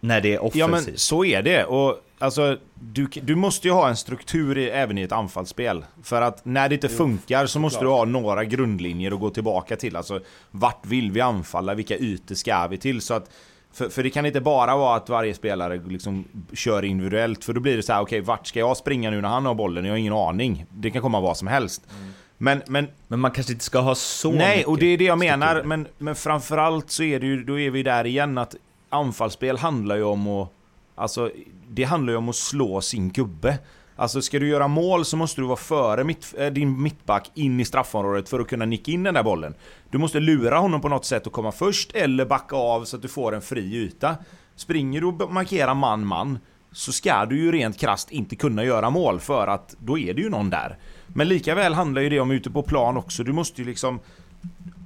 [0.00, 0.60] när det är offensivt.
[0.60, 1.64] Ja men så är det.
[1.64, 5.84] Och alltså, du, du måste ju ha en struktur i, även i ett anfallsspel.
[6.02, 9.76] För att när det inte funkar så måste du ha några grundlinjer att gå tillbaka
[9.76, 9.96] till.
[9.96, 11.74] Alltså vart vill vi anfalla?
[11.74, 13.00] Vilka ytor ska vi till?
[13.00, 13.30] Så att
[13.72, 17.60] för, för det kan inte bara vara att varje spelare liksom kör individuellt, för då
[17.60, 19.84] blir det så här: okej okay, vart ska jag springa nu när han har bollen?
[19.84, 20.66] Jag har ingen aning.
[20.70, 21.82] Det kan komma vad som helst.
[21.90, 22.12] Mm.
[22.38, 25.18] Men, men, men man kanske inte ska ha så Nej, och det är det jag
[25.18, 25.62] menar.
[25.62, 28.54] Men, men framförallt så är det ju, då är vi där igen att
[28.88, 30.48] anfallsspel handlar ju om att...
[30.94, 31.30] Alltså,
[31.70, 33.58] det handlar ju om att slå sin gubbe.
[33.96, 37.60] Alltså ska du göra mål så måste du vara före mitt, eh, din mittback in
[37.60, 39.54] i straffområdet för att kunna nicka in den där bollen.
[39.90, 43.02] Du måste lura honom på något sätt att komma först eller backa av så att
[43.02, 44.16] du får en fri yta.
[44.56, 46.38] Springer du och markerar man-man
[46.72, 50.22] så ska du ju rent krast inte kunna göra mål för att då är det
[50.22, 50.78] ju någon där.
[51.06, 53.24] Men lika väl handlar ju det om ute på plan också.
[53.24, 54.00] Du måste ju liksom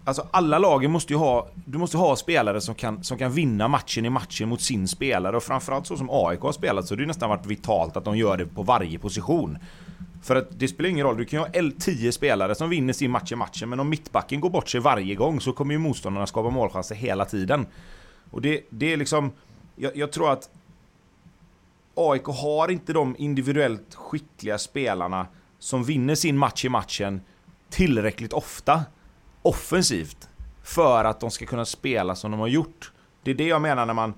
[0.06, 3.68] Alltså alla lagen måste ju ha, du måste ha spelare som kan, som kan vinna
[3.68, 7.00] matchen i matchen mot sin spelare och framförallt så som AIK har spelat så har
[7.00, 9.58] det nästan varit vitalt att de gör det på varje position.
[10.22, 13.10] För att det spelar ingen roll, du kan ju ha 10 spelare som vinner sin
[13.10, 16.26] match i matchen men om mittbacken går bort sig varje gång så kommer ju motståndarna
[16.26, 17.66] skapa målchanser hela tiden.
[18.30, 19.32] Och det, det är liksom,
[19.76, 20.50] jag, jag tror att
[21.94, 25.26] AIK har inte de individuellt skickliga spelarna
[25.58, 27.20] som vinner sin match i matchen
[27.70, 28.84] tillräckligt ofta
[29.44, 30.28] offensivt
[30.62, 32.92] för att de ska kunna spela som de har gjort.
[33.22, 34.14] Det är det jag menar när man,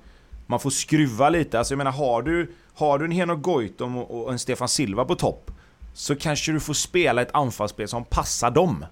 [0.47, 1.59] man får skruva lite.
[1.59, 5.15] Alltså jag menar, har du, har du en Henok Goitom och en Stefan Silva på
[5.15, 5.51] topp
[5.95, 8.85] så kanske du får spela ett anfallsspel som passar dem.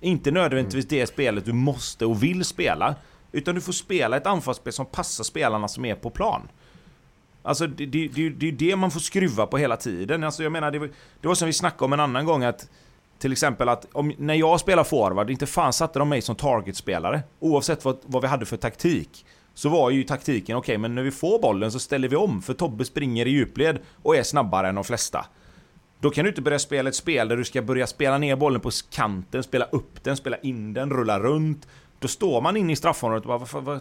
[0.00, 2.94] Inte nödvändigtvis det spelet du måste och vill spela.
[3.32, 6.48] Utan du får spela ett anfallsspel som passar spelarna som är på plan.
[7.42, 10.24] Alltså det, det, det, det är det man får skruva på hela tiden.
[10.24, 10.78] Alltså jag menar, det,
[11.20, 12.68] det var som vi snackade om en annan gång att
[13.18, 17.22] till exempel att om, när jag spelar forward, inte fan satte de mig som targetspelare.
[17.38, 19.26] Oavsett vad, vad vi hade för taktik.
[19.54, 22.42] Så var ju taktiken, okej okay, men när vi får bollen så ställer vi om
[22.42, 25.26] för Tobbe springer i djupled och är snabbare än de flesta.
[26.00, 28.60] Då kan du inte börja spela ett spel där du ska börja spela ner bollen
[28.60, 31.68] på kanten, spela upp den, spela in den, rulla runt.
[31.98, 33.80] Då står man inne i straffområdet och bara, vad, vad,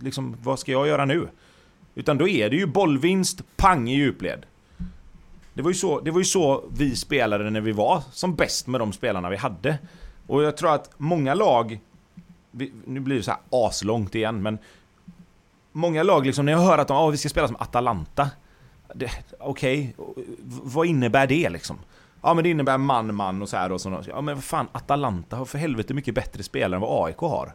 [0.00, 1.28] liksom, vad ska jag göra nu?
[1.94, 4.46] Utan då är det ju bollvinst, pang i djupled.
[5.54, 8.66] Det var, ju så, det var ju så vi spelade när vi var som bäst
[8.66, 9.78] med de spelarna vi hade.
[10.26, 11.80] Och jag tror att många lag...
[12.84, 14.58] Nu blir det så här aslångt igen, men...
[15.72, 18.30] Många lag, liksom, när jag hör att de, oh, vi ska spela som Atalanta.
[19.40, 20.26] Okej, okay,
[20.62, 21.78] vad innebär det liksom?
[22.22, 24.02] Ja men det innebär man, man och så här och så.
[24.08, 27.54] Ja men vad fan, Atalanta har för helvete mycket bättre spelare än vad AIK har.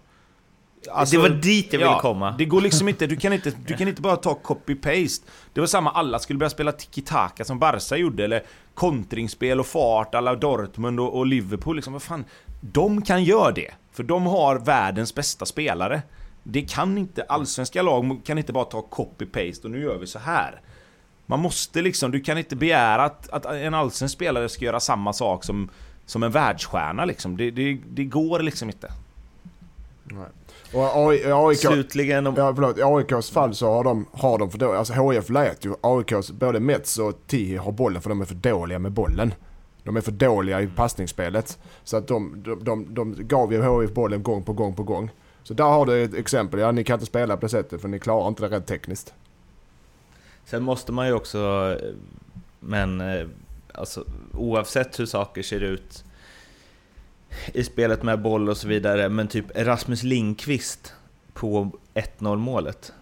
[0.92, 2.36] Alltså, det var dit jag ville ja, komma.
[2.38, 5.26] Det går liksom inte, du kan inte, du kan inte bara ta copy-paste.
[5.54, 10.16] Det var samma, alla skulle börja spela tiki-taka som Barca gjorde, eller kontringsspel och fart
[10.16, 11.76] alla Dortmund och, och Liverpool.
[11.76, 12.26] Liksom, vad fan.
[12.62, 16.02] De kan göra det, för de har världens bästa spelare.
[16.44, 20.20] Det kan inte, allsvenska lag kan inte bara ta copy-paste och nu gör vi så
[20.20, 20.62] här.
[21.26, 25.14] Man måste liksom, du kan inte begära att, att en allsvensk spelare ska göra samma
[25.14, 25.70] sak som,
[26.06, 27.38] som en världsstjärna liksom.
[27.38, 28.92] Det, det, det går liksom inte.
[30.04, 30.26] Nej.
[30.74, 30.84] Och
[31.48, 32.36] AIK, Slutligen om...
[32.38, 35.66] ja, förlåt, I AIKs fall så har de, har de för dåliga, alltså HIF lät
[35.66, 39.34] ju AIKs, både Mets och Tihi har bollen för de är för dåliga med bollen.
[39.84, 41.60] De är för dåliga i passningsspelet.
[41.84, 45.12] Så att de, de, de, de gav ju HIF bollen gång på gång på gång.
[45.44, 46.60] Så där har du ett exempel.
[46.60, 49.14] Ja, ni kan inte spela på det sättet för ni klarar inte det rätt tekniskt.
[50.46, 51.76] Sen måste man ju också,
[52.60, 53.28] men eh,
[53.74, 56.04] alltså, oavsett hur saker ser ut
[57.54, 60.94] i spelet med boll och så vidare, men typ Rasmus Linkvist
[61.34, 62.94] på 1-0 målet.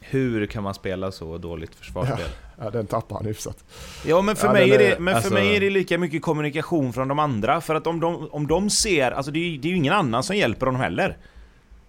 [0.00, 2.18] Hur kan man spela så dåligt försvarsspel?
[2.58, 3.64] Ja, ja den tappar han hyfsat.
[4.06, 5.28] Ja men för, ja, mig, är det, men alltså...
[5.28, 7.60] för mig är det lika mycket kommunikation från de andra.
[7.60, 10.22] För att om de, om de ser, alltså det är, det är ju ingen annan
[10.22, 11.16] som hjälper honom heller.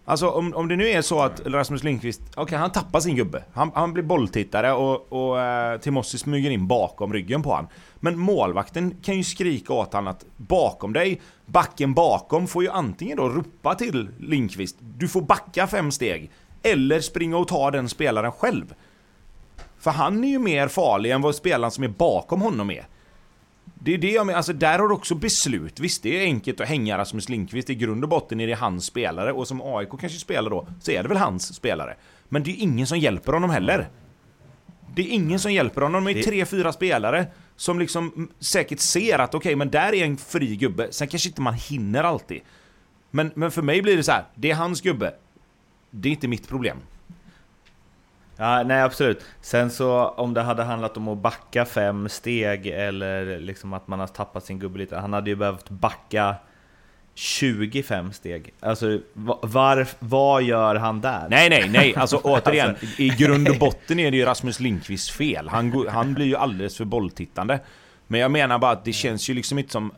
[0.05, 3.15] Alltså om, om det nu är så att Rasmus Lindqvist, okej okay, han tappar sin
[3.15, 3.43] gubbe.
[3.53, 7.67] Han, han blir bolltittare och, och uh, Timossi smyger in bakom ryggen på han.
[8.04, 13.18] Men målvakten kan ju skrika åt han att bakom dig, backen bakom får ju antingen
[13.18, 16.32] då ropa till Lindqvist, du får backa fem steg.
[16.64, 18.74] Eller springa och ta den spelaren själv.
[19.80, 22.88] För han är ju mer farlig än vad spelaren som är bakom honom är.
[23.84, 25.80] Det är det jag menar, alltså där har du också beslut.
[25.80, 27.70] Visst, det är enkelt att hänga Rasmus Lindqvist.
[27.70, 30.91] I grund och botten är det hans spelare och som AIK kanske spelar då, så
[30.91, 31.95] är det väl hans spelare.
[32.30, 33.89] Men det är ingen som hjälper honom heller.
[34.95, 36.06] Det är ingen som hjälper honom.
[36.06, 37.26] De är tre, fyra spelare
[37.62, 40.88] som liksom säkert ser att okej, okay, men där är en fri gubbe.
[40.91, 42.41] Sen kanske inte man hinner alltid.
[43.12, 45.14] Men, men för mig blir det så här, det är hans gubbe.
[45.89, 46.78] Det är inte mitt problem.
[48.36, 49.26] Ja, nej absolut.
[49.41, 53.99] Sen så om det hade handlat om att backa fem steg eller liksom att man
[53.99, 54.97] har tappat sin gubbe lite.
[54.97, 56.36] Han hade ju behövt backa
[57.16, 58.53] 25 steg.
[58.59, 61.28] Alltså var, vad gör han där?
[61.30, 61.93] Nej, nej, nej.
[62.01, 62.86] Alltså återigen, alltså.
[63.01, 65.49] i grund och botten är det ju Rasmus Lindqvists fel.
[65.49, 67.59] Han, han blir ju alldeles för bolltittande.
[68.07, 69.91] Men jag menar bara att det känns ju liksom inte som...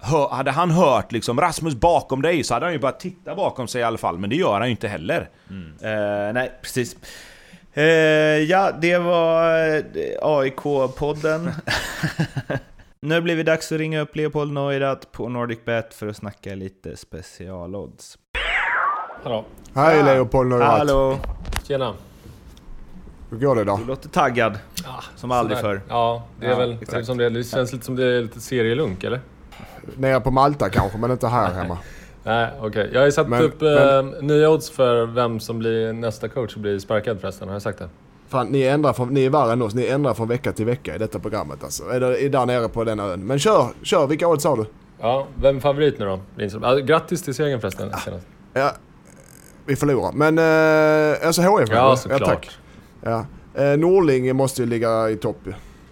[0.00, 3.68] Hör, hade han hört liksom Rasmus bakom dig så hade han ju bara titta bakom
[3.68, 4.18] sig i alla fall.
[4.18, 5.28] Men det gör han ju inte heller.
[5.50, 5.66] Mm.
[5.66, 6.96] Uh, nej, precis.
[7.76, 9.82] Uh, ja, det var eh,
[10.22, 11.50] AIK-podden.
[13.00, 16.96] nu blir det dags att ringa upp Leopold Neurath på NordicBet för att snacka lite
[16.96, 18.18] specialodds.
[19.22, 19.44] Hallå.
[19.74, 20.70] Hej Leopold Neurath.
[20.70, 21.18] Hallå.
[21.68, 21.94] Tjena.
[23.30, 23.76] Hur går det då?
[23.76, 24.58] Du låter taggad.
[24.84, 25.80] Ja, som aldrig förr.
[25.88, 27.06] Ja, det är ja, väl exakt.
[27.06, 29.20] som det, det känns lite som det är lite serielunk eller?
[29.96, 31.78] Nere på Malta kanske, men inte här hemma.
[32.22, 32.68] Nej, okej.
[32.68, 32.88] Okay.
[32.92, 34.14] Jag har ju satt men, upp men...
[34.14, 37.48] Eh, nya odds för vem som blir nästa coach och blir sparkad förresten.
[37.48, 37.88] Har jag sagt det?
[38.28, 39.74] Fan, ni, ändrar från, ni är värre än oss.
[39.74, 41.90] Ni ändrar från vecka till vecka i detta programmet alltså.
[41.90, 43.26] Eller är där nere på den ön.
[43.26, 44.06] Men kör, kör.
[44.06, 44.64] Vilka odds har du?
[45.00, 46.20] Ja, vem är favorit nu då?
[46.36, 46.86] Lindström.
[46.86, 47.90] grattis till segern förresten.
[48.06, 48.12] Ja.
[48.52, 48.72] ja,
[49.66, 50.12] vi förlorar.
[50.12, 52.20] Men eh, alltså HF Ja, såklart.
[52.20, 52.50] Ja, tack.
[53.02, 53.26] Ja.
[53.62, 55.36] Eh, Norling måste ju ligga i topp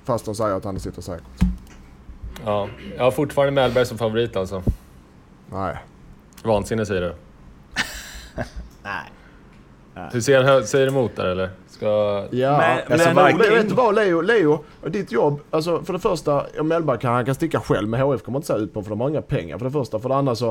[0.04, 1.26] Fast de säger att han sitter säkert.
[2.44, 4.62] Ja, jag har fortfarande Mellberg som favorit alltså.
[5.52, 5.76] Nej.
[6.42, 7.14] Vansinne säger du?
[8.82, 9.12] Nej.
[10.12, 11.50] Du ser, säger emot där eller?
[11.76, 12.24] Ska...
[12.30, 15.98] Ja, men, alltså, men, men, vet du vad Leo, Leo, ditt jobb, alltså för det
[15.98, 18.82] första, om Mellberg kan, han kan sticka själv, men HF kommer inte säga ut på
[18.82, 19.98] för de har inga pengar för det första.
[19.98, 20.48] För det andra så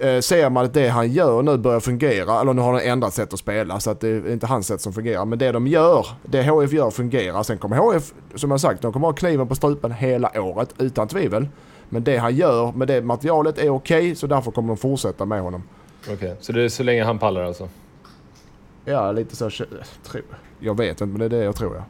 [0.00, 3.14] eh, ser man att det han gör nu börjar fungera, eller nu har han ändrat
[3.14, 5.24] sätt att spela så att det är inte hans sätt som fungerar.
[5.24, 7.42] Men det de gör, det HF gör fungerar.
[7.42, 11.08] Sen kommer HF, som jag sagt, de kommer ha kniven på strupen hela året utan
[11.08, 11.48] tvivel.
[11.88, 15.24] Men det han gör med det materialet är okej, okay, så därför kommer de fortsätta
[15.24, 15.62] med honom.
[16.02, 16.34] Okej, okay.
[16.40, 17.68] så det är så länge han pallar alltså?
[18.84, 19.50] Ja, lite så.
[20.60, 21.84] Jag vet inte, men det är det jag tror ja.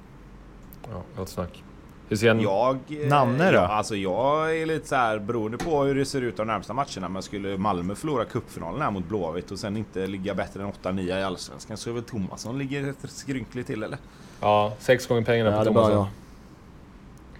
[0.92, 1.62] Ja, gott snack.
[2.08, 2.40] Hur ser en...
[2.40, 2.78] Jag...
[3.08, 3.56] Namne då?
[3.56, 6.72] Ja, alltså jag är lite så här beroende på hur det ser ut de närmsta
[6.72, 7.08] matcherna.
[7.08, 11.18] Men skulle Malmö förlora cupfinalen här mot Blåvitt och sen inte ligga bättre än 8-9
[11.18, 13.98] i Allsvenskan så är väl Tomasson ligger rätt skrynkligt till eller?
[14.40, 15.92] Ja, sex gånger pengarna ja, på Tomasson.
[15.92, 16.08] Ja.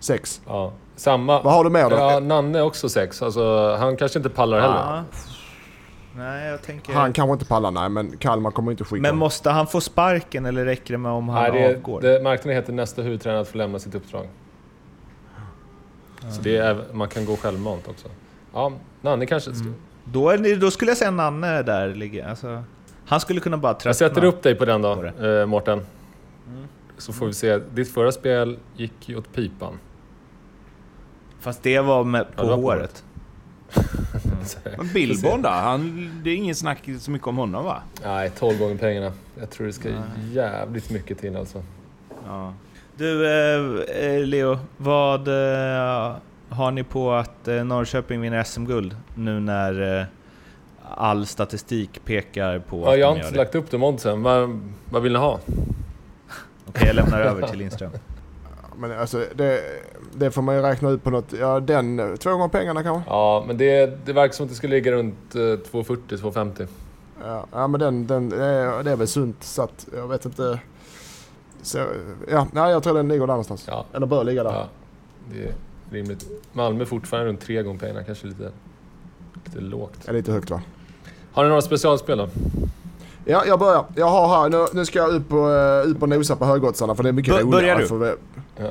[0.00, 0.40] Sex?
[0.46, 0.72] Ja.
[0.96, 1.42] Samma.
[1.42, 1.96] Vad har du mer då?
[1.96, 3.22] Ja, Nanne också sex.
[3.22, 5.04] Alltså, han kanske inte pallar heller.
[6.20, 6.92] Nej, jag tänker...
[6.92, 10.46] Han kanske inte pallar, nej, men Kalmar kommer inte skicka Men måste han få sparken
[10.46, 12.00] eller räcker det med om han nej, det, avgår?
[12.00, 14.28] Det, marknaden heter nästa huvudtränare att få lämna sitt uppdrag.
[16.22, 16.32] Mm.
[16.34, 18.08] Så det är, man kan gå självmant också.
[18.52, 19.50] Ja, Nanne kanske...
[19.50, 19.74] Mm.
[20.04, 22.28] Då, är, då skulle jag säga Nanne där ligger.
[22.28, 22.64] Alltså,
[23.06, 23.88] han skulle kunna bara tröttna.
[23.88, 25.86] Jag sätter upp dig på den då, eh, Mårten.
[26.48, 26.68] Mm.
[26.98, 27.58] Så får vi se.
[27.58, 29.78] Ditt förra spel gick ju åt pipan.
[31.40, 33.04] Fast det var med, på ja, håret.
[34.76, 35.48] Men Billborn då?
[35.48, 37.82] Han, det är ingen snack så mycket om honom va?
[38.04, 39.12] Nej, 12 gånger pengarna.
[39.40, 39.98] Jag tror det ska Nej.
[40.32, 41.62] jävligt mycket till alltså.
[42.26, 42.54] Ja.
[42.96, 46.16] Du eh, eh Leo, vad eh,
[46.48, 50.06] har ni på att eh, Norrköping vinner SM-guld nu när eh,
[50.94, 54.22] all statistik pekar på ja, att Jag har inte lagt upp de oddsen.
[54.22, 54.60] Vad,
[54.90, 55.32] vad vill ni ha?
[55.32, 55.64] Okej,
[56.66, 57.90] okay, jag lämnar över till Lindström.
[58.76, 59.60] men alltså det,
[60.12, 61.32] det får man ju räkna ut på något.
[61.32, 63.10] Ja, den, två gånger pengarna kanske?
[63.10, 66.66] Ja, men det, det verkar som att det skulle ligga runt 240-250.
[67.24, 69.86] Ja, ja, men den, den, det är väl sunt satt.
[69.96, 70.60] Jag vet inte.
[71.62, 71.78] Så,
[72.30, 73.64] ja, nej, jag tror den ligger där någonstans.
[73.68, 73.84] Ja.
[73.92, 74.52] Eller bör ligga där.
[74.52, 74.68] Ja,
[75.32, 75.54] det är
[75.90, 76.26] rimligt.
[76.52, 78.50] Malmö fortfarande runt tre gånger pengarna, kanske lite,
[79.44, 80.08] lite lågt.
[80.08, 80.62] Är lite högt va?
[81.32, 82.28] Har ni några specialspel då?
[83.24, 83.84] Ja, jag börjar.
[83.96, 86.94] Jag har här, nu, nu ska jag upp och, uh, upp och nosa på högoddsarna
[86.94, 87.50] för det är mycket roligare.
[87.50, 87.86] Börjar du?
[87.86, 88.16] För,
[88.56, 88.70] ja.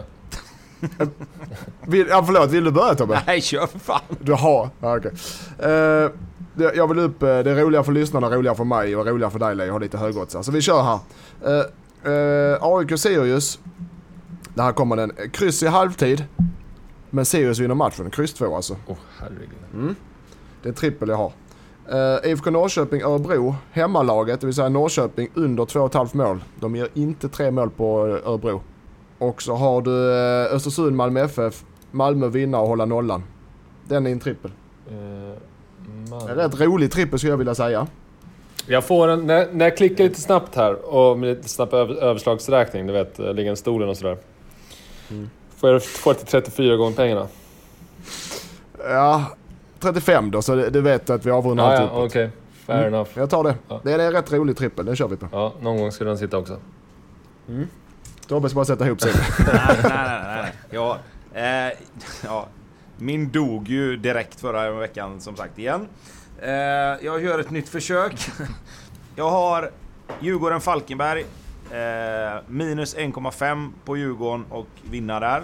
[1.88, 3.24] vill, ja, förlåt, vill du börja Tobbe?
[3.28, 4.02] Nej, kör för fan.
[4.20, 4.70] Du har?
[4.80, 5.12] Ja, okej.
[5.58, 5.72] Okay.
[5.72, 6.12] Uh,
[6.58, 9.32] eh, jag vill upp, uh, det är roligare för lyssnarna, roligare för mig och roligare
[9.32, 10.42] för dig Leo, har lite högoddsar.
[10.42, 11.00] Så vi kör här.
[11.48, 13.60] Uh, uh, AIK Sirius.
[14.54, 15.12] Det här kommer den.
[15.32, 16.26] Kryss i halvtid.
[17.10, 18.10] Men Sirius vinner matchen.
[18.10, 18.76] Kryss 2 alltså.
[18.88, 19.50] Åh oh, herregud.
[19.74, 19.96] Mm.
[20.64, 21.32] Det är trippel jag har.
[21.94, 26.44] Uh, IFK Norrköping Örebro, hemmalaget, det vill säga Norrköping under 2,5 mål.
[26.60, 28.62] De ger inte tre mål på eh, Örebro.
[29.20, 33.24] Och så har du uh, Östersund Malmö FF, Malmö vinna och hålla nollan.
[33.84, 34.52] Den är en trippel.
[34.92, 37.88] Uh, en rätt rolig trippel skulle jag vilja säga.
[38.68, 42.88] Jag får en, när, när jag klickar lite snabbt här och med lite snabb överslagsräkning,
[42.88, 44.18] du vet, liggande stolen och sådär.
[45.10, 45.30] Mm.
[45.56, 47.28] Får jag få till 34 gånger pengarna?
[48.84, 49.26] Ja,
[49.80, 52.30] 35 då, så du vet att vi avrundar ah, allt ja, Okej, okay.
[52.66, 52.94] fair mm.
[52.94, 53.10] enough.
[53.14, 53.56] Jag tar det.
[53.68, 53.82] Ja.
[53.84, 55.28] Det är en rätt rolig trippel, den kör vi på.
[55.32, 56.58] Ja, någon gång ska den sitta också.
[57.48, 57.68] Mm.
[58.30, 59.12] Tobbe ska bara sätta ihop sig.
[59.40, 60.54] nej, nej, nej, nej.
[60.70, 60.98] Ja,
[61.34, 61.78] eh,
[62.24, 62.48] ja,
[62.98, 65.88] min dog ju direkt förra veckan som sagt igen.
[66.42, 66.52] Eh,
[67.06, 68.14] jag gör ett nytt försök.
[69.16, 69.72] jag har
[70.20, 71.26] Djurgården-Falkenberg.
[71.72, 75.42] Eh, minus 1,5 på Djurgården och vinna där.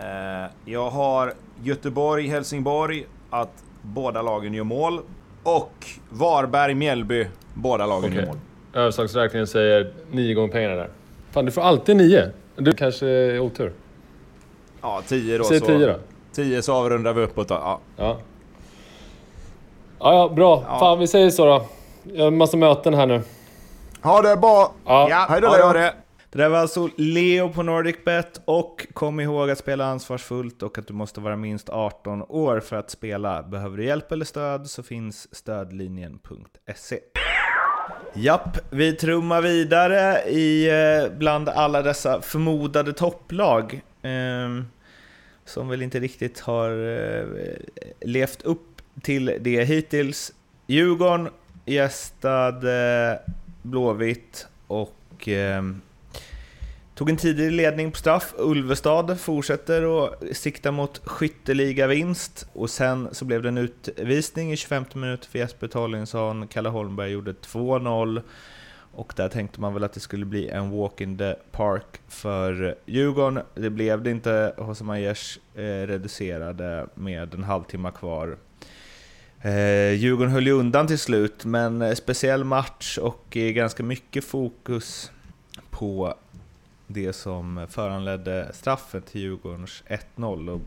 [0.00, 5.00] Eh, jag har Göteborg-Helsingborg att båda lagen gör mål.
[5.42, 8.16] Och Varberg-Mjällby, båda lagen okay.
[8.16, 8.36] gör mål.
[8.72, 10.90] Överslagsräkningen säger nio gånger pengarna där.
[11.30, 12.30] Fan, du får alltid nio.
[12.56, 13.72] Du kanske är otur.
[14.80, 15.44] Ja, tio då.
[15.44, 15.96] Säg tio då.
[16.32, 17.54] Tio så avrundar vi uppåt då.
[17.54, 17.80] Ja.
[17.96, 18.20] Ja,
[19.98, 20.64] ja, ja bra.
[20.68, 20.78] Ja.
[20.78, 21.66] Fan, vi säger så då.
[22.02, 23.22] Jag har en massa möten här nu.
[24.02, 24.72] Ha det bra!
[24.86, 25.48] Ja, ja hej då!
[25.58, 25.94] Ja, det.
[26.32, 30.86] Det där var alltså Leo på NordicBet och kom ihåg att spela ansvarsfullt och att
[30.86, 33.42] du måste vara minst 18 år för att spela.
[33.42, 36.98] Behöver du hjälp eller stöd så finns stödlinjen.se.
[38.14, 44.62] Japp, vi trummar vidare i eh, bland alla dessa förmodade topplag eh,
[45.44, 47.24] som väl inte riktigt har eh,
[48.00, 50.32] levt upp till det hittills.
[50.66, 51.28] Djurgården
[51.64, 53.18] gästade
[53.62, 55.62] Blåvitt och eh,
[57.00, 58.34] Tog en tidig ledning på straff.
[58.38, 62.46] Ulvestad fortsätter och sikta mot skytteliga-vinst.
[62.52, 66.48] Och sen så blev det en utvisning i 25 minuter för Jesper Tollinsson.
[66.48, 68.22] Kalle Holmberg gjorde 2-0.
[68.92, 72.74] Och där tänkte man väl att det skulle bli en walk in the park för
[72.86, 73.42] Djurgården.
[73.54, 74.54] Det blev det inte.
[74.58, 78.36] Jose Majers eh, reducerade med en halvtimme kvar.
[79.40, 84.24] Eh, Djurgården höll ju undan till slut, men eh, speciell match och eh, ganska mycket
[84.24, 85.10] fokus
[85.70, 86.14] på
[86.92, 89.82] det som föranledde straffet till Djurgårdens
[90.16, 90.60] 1-0 och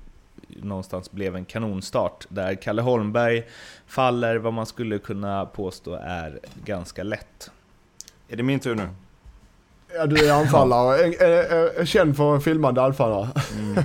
[0.47, 3.43] någonstans blev en kanonstart där Kalle Holmberg
[3.87, 7.51] faller vad man skulle kunna påstå är ganska lätt.
[8.29, 8.89] Är det min tur nu?
[9.95, 11.85] Ja, du är anfallare.
[11.85, 13.29] Känd för filmande anfallare.
[13.59, 13.83] Mm.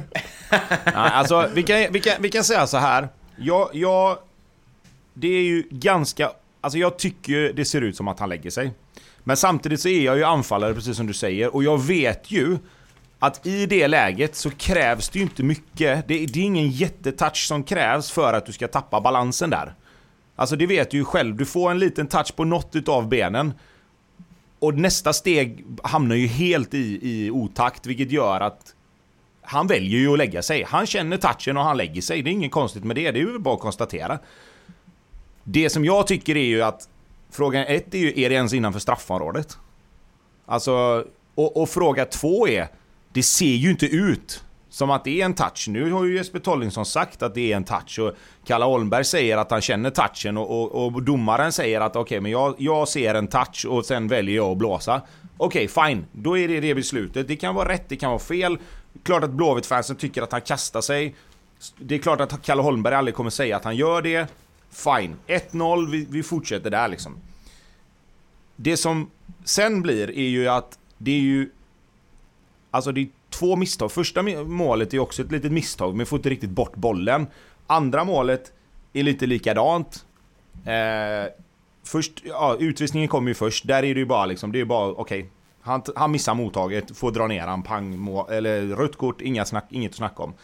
[0.85, 3.09] ja, alltså, vi kan, vi, kan, vi kan säga så här.
[3.37, 4.19] Jag, jag,
[5.15, 6.31] det är ju ganska...
[6.61, 8.73] Alltså jag tycker det ser ut som att han lägger sig.
[9.29, 12.59] Men samtidigt så är jag ju anfallare precis som du säger och jag vet ju
[13.19, 16.09] att i det läget så krävs det ju inte mycket.
[16.09, 19.75] Det, det är ingen jättetouch som krävs för att du ska tappa balansen där.
[20.37, 23.53] Alltså det vet du ju själv, du får en liten touch på något utav benen.
[24.59, 28.75] Och nästa steg hamnar ju helt i, i otakt vilket gör att
[29.43, 30.65] han väljer ju att lägga sig.
[30.69, 32.23] Han känner touchen och han lägger sig.
[32.23, 34.19] Det är inget konstigt med det, det är ju bara att konstatera.
[35.45, 36.89] Det som jag tycker är ju att
[37.31, 39.59] Fråga ett är ju, är det ens innanför straffområdet?
[40.47, 41.05] Alltså,
[41.35, 42.69] och, och, fråga två är,
[43.13, 45.69] det ser ju inte ut som att det är en touch.
[45.69, 48.13] Nu har ju Jesper Tollingsson sagt att det är en touch och
[48.47, 52.21] Kalle Holmberg säger att han känner touchen och, och, och domaren säger att okej, okay,
[52.21, 55.03] men jag, jag ser en touch och sen väljer jag att blåsa.
[55.37, 56.07] Okej, okay, fine.
[56.13, 57.29] Då är det det beslutet.
[57.29, 58.59] Det kan vara rätt, det kan vara fel.
[59.03, 61.15] Klart att Blåvitt-fansen tycker att han kastar sig.
[61.79, 64.29] Det är klart att Kalle Holmberg aldrig kommer säga att han gör det.
[64.71, 65.17] Fine.
[65.27, 67.17] 1-0, vi, vi fortsätter där liksom.
[68.57, 69.11] Det som
[69.45, 71.51] sen blir är ju att det är ju...
[72.71, 73.93] Alltså det är två misstag.
[73.93, 77.27] Första målet är också ett litet misstag, men får inte riktigt bort bollen.
[77.67, 78.53] Andra målet
[78.93, 80.05] är lite likadant.
[80.65, 81.33] Eh,
[81.85, 83.67] först, ja, utvisningen kommer ju först.
[83.67, 85.19] Där är det ju bara liksom, det är bara okej.
[85.19, 89.45] Okay, Han, han missar mottaget, får dra ner han, pang, må, eller rött kort, inga
[89.45, 90.35] snack, inget att snacka om.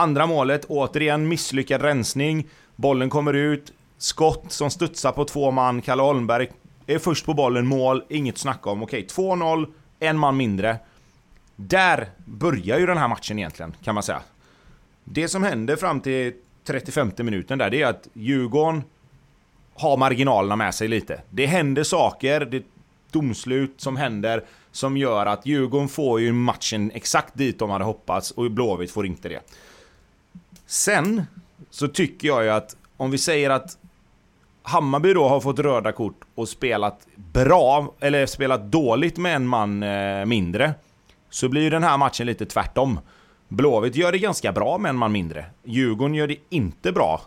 [0.00, 2.48] Andra målet, återigen misslyckad rensning.
[2.76, 5.82] Bollen kommer ut, skott som studsar på två man.
[5.82, 6.48] Kalle Holmberg
[6.86, 8.82] är först på bollen, mål, inget att snacka om.
[8.82, 9.66] Okej, 2-0,
[9.98, 10.78] en man mindre.
[11.56, 14.22] Där börjar ju den här matchen egentligen, kan man säga.
[15.04, 16.32] Det som händer fram till
[16.64, 18.82] 35 minuten där, det är att Djurgården
[19.74, 21.20] har marginalerna med sig lite.
[21.30, 22.62] Det händer saker, det är
[23.10, 28.30] domslut som händer som gör att Djurgården får ju matchen exakt dit de hade hoppats
[28.30, 29.40] och Blåvitt får inte det.
[30.70, 31.22] Sen
[31.70, 33.78] så tycker jag ju att om vi säger att
[34.62, 39.82] Hammarby då har fått röda kort och spelat bra, eller spelat dåligt med en man
[39.82, 40.74] eh, mindre.
[41.30, 43.00] Så blir ju den här matchen lite tvärtom.
[43.48, 45.46] Blåvitt gör det ganska bra med en man mindre.
[45.64, 47.20] Djurgården gör det inte bra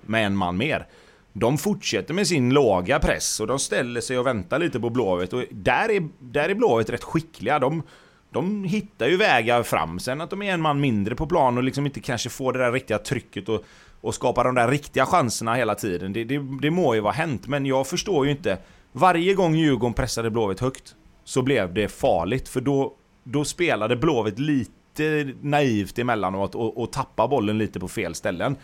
[0.00, 0.86] med en man mer.
[1.32, 5.32] De fortsätter med sin låga press och de ställer sig och väntar lite på Blåvitt.
[5.32, 7.58] Och där är, där är Blåvitt rätt skickliga.
[7.58, 7.82] De,
[8.30, 9.98] de hittar ju vägar fram.
[9.98, 12.58] Sen att de är en man mindre på plan och liksom inte kanske får det
[12.58, 13.64] där riktiga trycket och,
[14.00, 16.12] och skapar de där riktiga chanserna hela tiden.
[16.12, 18.58] Det, det, det må ju vara hänt, men jag förstår ju inte.
[18.92, 24.38] Varje gång Djurgården pressade Blåvitt högt så blev det farligt, för då, då spelade Blåvitt
[24.38, 28.56] lite naivt emellanåt och, och tappade bollen lite på fel ställen.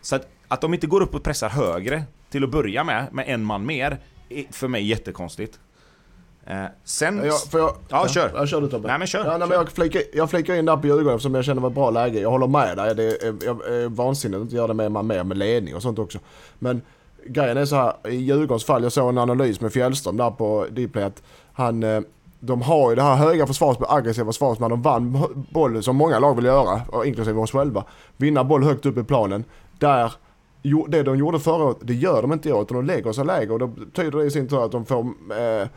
[0.00, 3.24] Så att, att de inte går upp och pressar högre till att börja med, med
[3.28, 5.60] en man mer, är för mig jättekonstigt.
[6.46, 7.22] Eh, sen...
[7.24, 8.30] Ja, för jag, ja, ja, kör.
[8.34, 8.88] Ja, kör du Tobbe.
[8.88, 9.24] Nej men kör.
[9.24, 11.62] Ja, nej, men jag, flikar, jag flikar in där på Djurgården eftersom jag känner det
[11.62, 12.20] var ett bra läge.
[12.20, 12.94] Jag håller med dig.
[12.94, 15.82] Det är, jag, är vansinnigt att inte göra det med man mer med ledning och
[15.82, 16.18] sånt också.
[16.58, 16.82] Men
[17.26, 20.66] grejen är så här, i Djurgårdens fall, jag såg en analys med Fjällström där på
[20.70, 21.22] Dplay att
[21.52, 22.00] han eh,
[22.40, 24.70] de har ju det här höga försvarsspel, aggressiva försvarsspel.
[24.70, 27.84] De vann bollen som många lag vill göra, inklusive oss själva.
[28.16, 29.44] Vinna boll högt upp i planen.
[29.78, 30.12] Där,
[30.88, 32.62] det de gjorde förra året, det gör de inte i år.
[32.62, 35.00] Utan de lägger sig lägre och då betyder det i sin tur att de får
[35.30, 35.68] eh,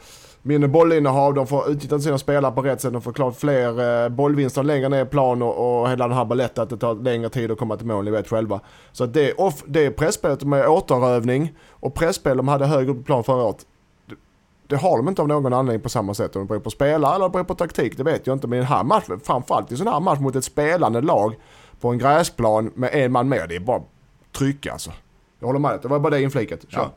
[0.41, 4.09] mindre bollinnehav, de får utnyttja sina spelare på rätt sätt, de får klart fler eh,
[4.09, 7.29] bollvinster längre ner i plan och, och hela den här baletten att det tar längre
[7.29, 8.59] tid att komma till mål, ni vet själva.
[8.91, 12.99] Så att det, off, det är pressspelet med återövning och presspel de hade högre upp
[12.99, 13.65] i plan förra året.
[14.05, 14.15] Det,
[14.67, 16.35] det har de inte av någon anledning på samma sätt.
[16.35, 18.47] Om det beror på spelare eller beror på taktik, det vet jag inte.
[18.47, 21.35] Men i den här matchen, framförallt i en sån här match mot ett spelande lag
[21.79, 23.81] på en gräsplan med en man mer, det är bara
[24.37, 24.91] tryck alltså.
[25.39, 26.65] Jag håller med, det var bara det infliket.
[26.69, 26.81] Kör.
[26.81, 26.91] Ja.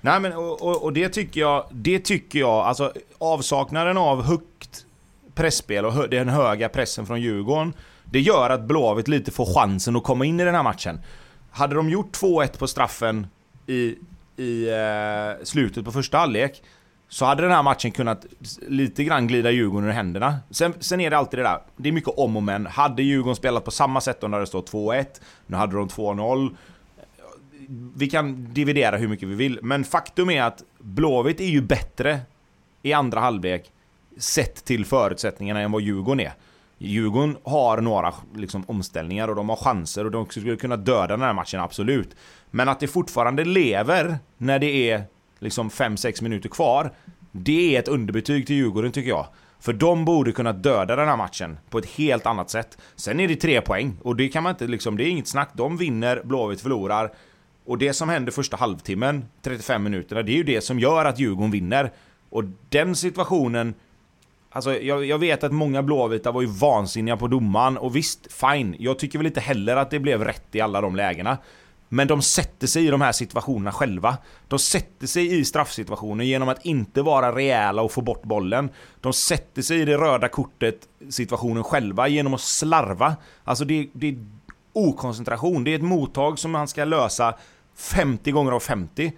[0.00, 4.86] Nej men och, och, och, det tycker jag, det tycker jag, alltså avsaknaden av högt
[5.34, 7.72] pressspel och den höga pressen från Djurgården,
[8.04, 11.00] det gör att Blåvitt lite får chansen att komma in i den här matchen.
[11.50, 13.26] Hade de gjort 2-1 på straffen
[13.66, 13.94] i,
[14.36, 16.62] i eh, slutet på första halvlek,
[17.08, 18.26] så hade den här matchen kunnat
[18.68, 20.36] lite grann glida Djurgården ur händerna.
[20.50, 22.66] Sen, sen är det alltid det där, det är mycket om och men.
[22.66, 25.06] Hade Djurgården spelat på samma sätt om det hade stått 2-1,
[25.46, 26.56] nu hade de 2-0
[27.94, 32.20] vi kan dividera hur mycket vi vill, men faktum är att Blåvitt är ju bättre
[32.82, 33.72] i andra halvlek
[34.18, 36.32] sett till förutsättningarna än vad Djurgården är.
[36.78, 41.20] Djurgården har några liksom, omställningar och de har chanser och de skulle kunna döda den
[41.20, 42.16] här matchen, absolut.
[42.50, 45.04] Men att det fortfarande lever när det är
[45.38, 46.92] liksom 5-6 minuter kvar,
[47.32, 49.26] det är ett underbetyg till Djurgården tycker jag.
[49.60, 52.78] För de borde kunna döda den här matchen på ett helt annat sätt.
[52.96, 55.50] Sen är det tre poäng och det kan man inte liksom, det är inget snack.
[55.52, 57.12] De vinner, Blåvitt förlorar.
[57.66, 61.18] Och det som händer första halvtimmen, 35 minuterna, det är ju det som gör att
[61.18, 61.92] Djurgården vinner.
[62.30, 63.74] Och den situationen...
[64.50, 68.76] Alltså jag, jag vet att många blåvita var ju vansinniga på domaren och visst, fine.
[68.78, 71.38] Jag tycker väl inte heller att det blev rätt i alla de lägena.
[71.88, 74.16] Men de sätter sig i de här situationerna själva.
[74.48, 78.70] De sätter sig i straffsituationen genom att inte vara rejäla och få bort bollen.
[79.00, 83.16] De sätter sig i det röda kortet situationen själva genom att slarva.
[83.44, 84.16] Alltså det, det är
[84.72, 85.64] okoncentration.
[85.64, 87.34] Det är ett mottag som man ska lösa
[87.76, 89.12] 50 gånger av 50.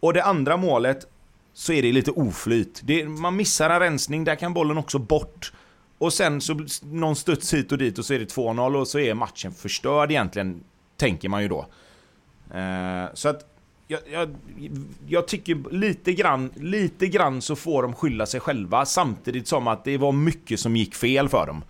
[0.00, 1.06] Och det andra målet
[1.52, 2.80] så är det lite oflyt.
[2.84, 5.52] Det, man missar en rensning, där kan bollen också bort.
[5.98, 8.98] Och sen så någon studs hit och dit och så är det 2-0 och så
[8.98, 10.64] är matchen förstörd egentligen,
[10.96, 11.66] tänker man ju då.
[12.54, 13.52] Eh, så att
[13.88, 14.36] jag, jag,
[15.06, 19.84] jag, tycker lite grann, lite grann så får de skylla sig själva samtidigt som att
[19.84, 21.64] det var mycket som gick fel för dem.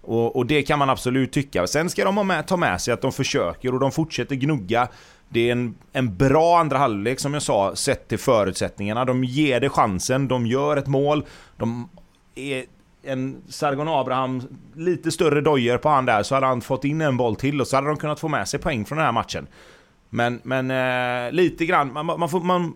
[0.00, 1.66] Och, och det kan man absolut tycka.
[1.66, 4.88] Sen ska de ha med, ta med sig att de försöker och de fortsätter gnugga.
[5.32, 9.04] Det är en, en bra andra halvlek som jag sa, sett till förutsättningarna.
[9.04, 11.24] De ger det chansen, de gör ett mål.
[11.56, 11.88] De
[12.34, 12.64] är
[13.02, 14.42] en Sargon Abraham,
[14.76, 17.66] lite större dojer på han där, så hade han fått in en boll till och
[17.66, 19.46] så hade de kunnat få med sig poäng från den här matchen.
[20.10, 22.74] Men, men eh, lite grann, man, man, får, man,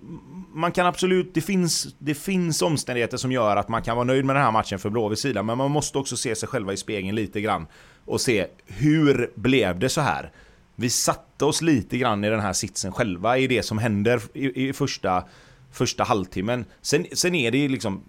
[0.53, 4.25] man kan absolut, det finns, det finns omständigheter som gör att man kan vara nöjd
[4.25, 6.77] med den här matchen för Blåvitts sida, men man måste också se sig själva i
[6.77, 7.67] spegeln lite grann
[8.05, 10.31] och se hur blev det så här?
[10.77, 14.69] Vi satte oss lite grann i den här sitsen själva i det som händer i,
[14.69, 15.25] i första,
[15.73, 16.65] första halvtimmen.
[16.83, 18.03] Sen, sen är det ju liksom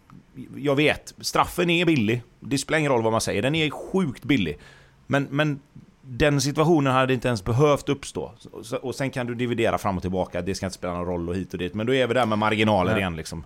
[0.55, 2.21] jag vet, straffen är billig.
[2.39, 4.57] Det spelar ingen roll vad man säger, den är sjukt billig.
[5.07, 5.59] Men, men
[6.01, 8.33] den situationen hade inte ens behövt uppstå.
[8.81, 11.35] Och sen kan du dividera fram och tillbaka, det ska inte spela någon roll och
[11.35, 11.73] hit och dit.
[11.73, 12.97] Men då är vi där med marginaler ja.
[12.97, 13.45] igen liksom.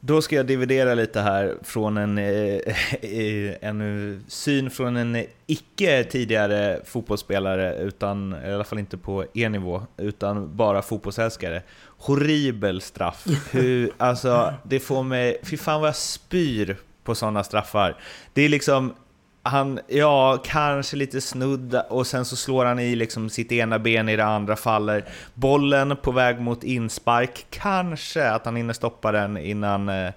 [0.00, 2.18] Då ska jag dividera lite här från en,
[3.02, 9.82] eh, en syn från en icke tidigare fotbollsspelare, utan, i alla fall inte på E-nivå,
[9.96, 11.62] utan bara fotbollsälskare.
[11.98, 13.26] Horribel straff.
[13.50, 15.40] Hur, alltså, det får mig...
[15.42, 17.96] Fy fan vad jag spyr på sådana straffar.
[18.32, 18.94] Det är liksom
[19.48, 24.08] han, ja, kanske lite snudd och sen så slår han i liksom sitt ena ben
[24.08, 25.04] i det andra faller.
[25.34, 30.10] Bollen på väg mot inspark, kanske att han hinner stoppa den innan eh,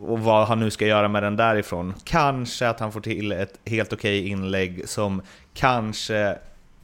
[0.00, 1.94] och vad han nu ska göra med den därifrån.
[2.04, 5.22] Kanske att han får till ett helt okej okay inlägg som
[5.54, 6.38] kanske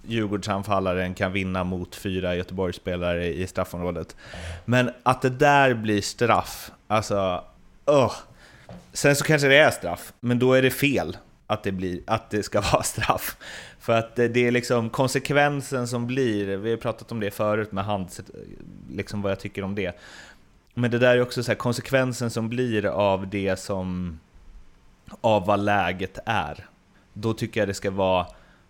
[0.07, 4.16] Djurgårdsanfallaren kan vinna mot fyra Göteborgsspelare i straffområdet.
[4.64, 7.45] Men att det där blir straff, alltså...
[7.87, 8.12] Oh.
[8.93, 11.16] Sen så kanske det är straff, men då är det fel
[11.47, 13.36] att det, blir, att det ska vara straff.
[13.78, 17.84] För att det är liksom konsekvensen som blir, vi har pratat om det förut med
[17.84, 18.09] hand,
[18.90, 19.99] liksom vad jag tycker om det.
[20.74, 24.20] Men det där är också så här, konsekvensen som blir av det som,
[25.20, 26.66] av vad läget är.
[27.12, 28.26] Då tycker jag det ska vara,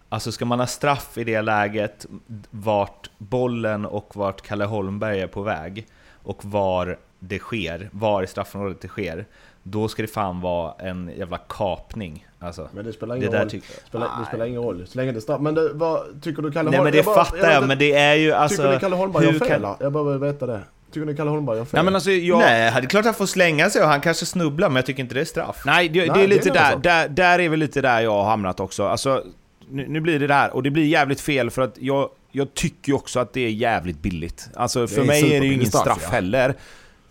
[0.08, 2.06] alltså ska man ha straff i det läget,
[2.50, 5.86] vart bollen och vart Kalle Holmberg är på väg
[6.22, 9.26] och var det sker, var i straffområdet det sker,
[9.62, 12.26] då ska det fan vara en jävla kapning.
[12.38, 13.50] Alltså, men det spelar ingen, det roll.
[13.88, 14.86] Spelar, det spelar ingen roll.
[14.86, 15.40] Så länge det straff.
[15.40, 16.82] Men det, vad tycker du Kalle Holmberg...
[16.82, 18.62] Nej men det jag fattar jag, jag, men det är ju alltså...
[18.62, 19.62] Tycker du Kalle Holmberg gör fel?
[19.62, 19.76] Kan...
[19.80, 20.60] Jag behöver veta det.
[20.92, 21.74] Tycker ni Kalle Holmberg gör fel?
[21.74, 22.38] Nej, men alltså, jag...
[22.38, 25.02] Nej, det är klart han får slänga sig och han kanske snubblar, men jag tycker
[25.02, 25.62] inte det är straff.
[25.66, 28.00] Nej, det, Nej, det är lite det är där, där, där är väl lite där
[28.00, 28.86] jag har hamnat också.
[28.86, 29.24] Alltså,
[29.68, 32.94] nu, nu blir det där, och det blir jävligt fel för att jag, jag tycker
[32.94, 34.48] också att det är jävligt billigt.
[34.54, 36.08] Alltså för mig är det ju ingen straff ja.
[36.10, 36.54] heller.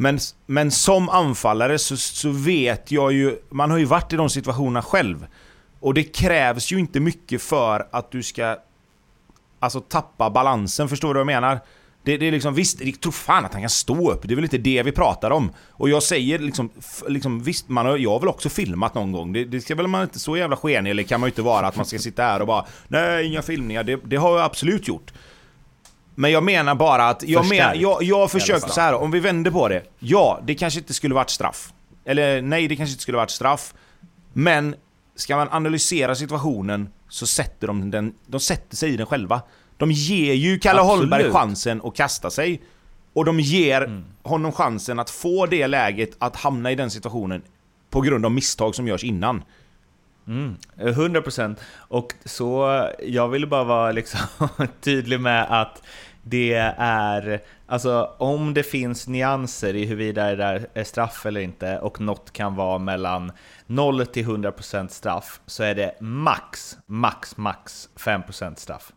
[0.01, 4.29] Men, men som anfallare så, så vet jag ju, man har ju varit i de
[4.29, 5.27] situationerna själv.
[5.79, 8.57] Och det krävs ju inte mycket för att du ska
[9.59, 11.59] alltså tappa balansen, förstår du vad jag menar?
[12.03, 14.35] Det, det är liksom, visst, jag tror fan att han kan stå upp, det är
[14.35, 15.51] väl inte det vi pratar om.
[15.69, 16.69] Och jag säger liksom,
[17.07, 19.33] liksom visst, man har, jag har väl också filmat någon gång.
[19.33, 21.67] Det, det ska väl man inte så jävla skenig, eller kan man ju inte vara
[21.67, 23.83] att man ska sitta här och bara Nej, inga filmningar.
[23.83, 25.13] Det, det har jag absolut gjort.
[26.21, 29.51] Men jag menar bara att, jag, men, jag, jag försöker så här om vi vänder
[29.51, 29.83] på det.
[29.99, 31.73] Ja, det kanske inte skulle varit straff.
[32.05, 33.73] Eller nej, det kanske inte skulle varit straff.
[34.33, 34.75] Men
[35.15, 39.41] ska man analysera situationen så sätter de den, de sätter sig i den själva.
[39.77, 40.99] De ger ju Kalle Absolut.
[40.99, 42.61] Holmberg chansen att kasta sig.
[43.13, 44.03] Och de ger mm.
[44.23, 47.41] honom chansen att få det läget att hamna i den situationen
[47.89, 49.43] på grund av misstag som görs innan.
[50.27, 54.19] Mm, 100% och så, jag ville bara vara liksom
[54.81, 55.81] tydlig med att
[56.23, 61.79] det är, alltså om det finns nyanser i huruvida det där är straff eller inte
[61.79, 63.31] och något kan vara mellan
[63.67, 68.91] 0 till 100% straff så är det max, max, max 5% straff.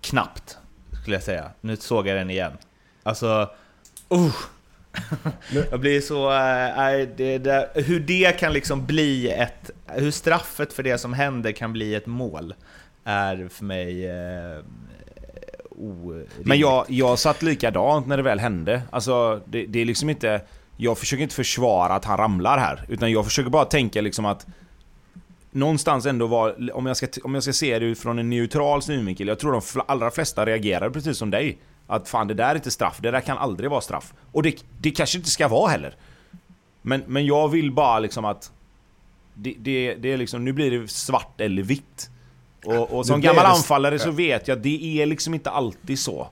[0.00, 0.58] Knappt,
[1.02, 1.50] skulle jag säga.
[1.60, 2.52] Nu såg jag den igen.
[3.02, 3.50] Alltså,
[4.14, 4.34] uh,
[5.70, 6.32] jag blir så...
[6.32, 9.70] Äh, det, det, hur det kan liksom bli ett...
[9.86, 12.54] Hur straffet för det som händer kan bli ett mål
[13.04, 14.58] är för mig äh,
[15.78, 16.46] orimligt.
[16.46, 18.82] Men jag, jag satt likadant när det väl hände.
[18.90, 20.40] Alltså, det, det är liksom inte...
[20.76, 22.84] Jag försöker inte försvara att han ramlar här.
[22.88, 24.46] Utan jag försöker bara tänka liksom att...
[25.50, 29.28] Någonstans ändå var, om jag ska, om jag ska se det från en neutral synvinkel,
[29.28, 31.58] jag tror de allra flesta reagerar precis som dig.
[31.86, 34.14] Att fan det där är inte straff, det där kan aldrig vara straff.
[34.32, 35.96] Och det, det kanske inte ska vara heller.
[36.82, 38.52] Men, men jag vill bara liksom att...
[39.34, 42.10] Det, det, det är liksom, nu blir det svart eller vitt.
[42.64, 46.28] Och, och som gammal anfallare så vet jag att det är liksom inte alltid så.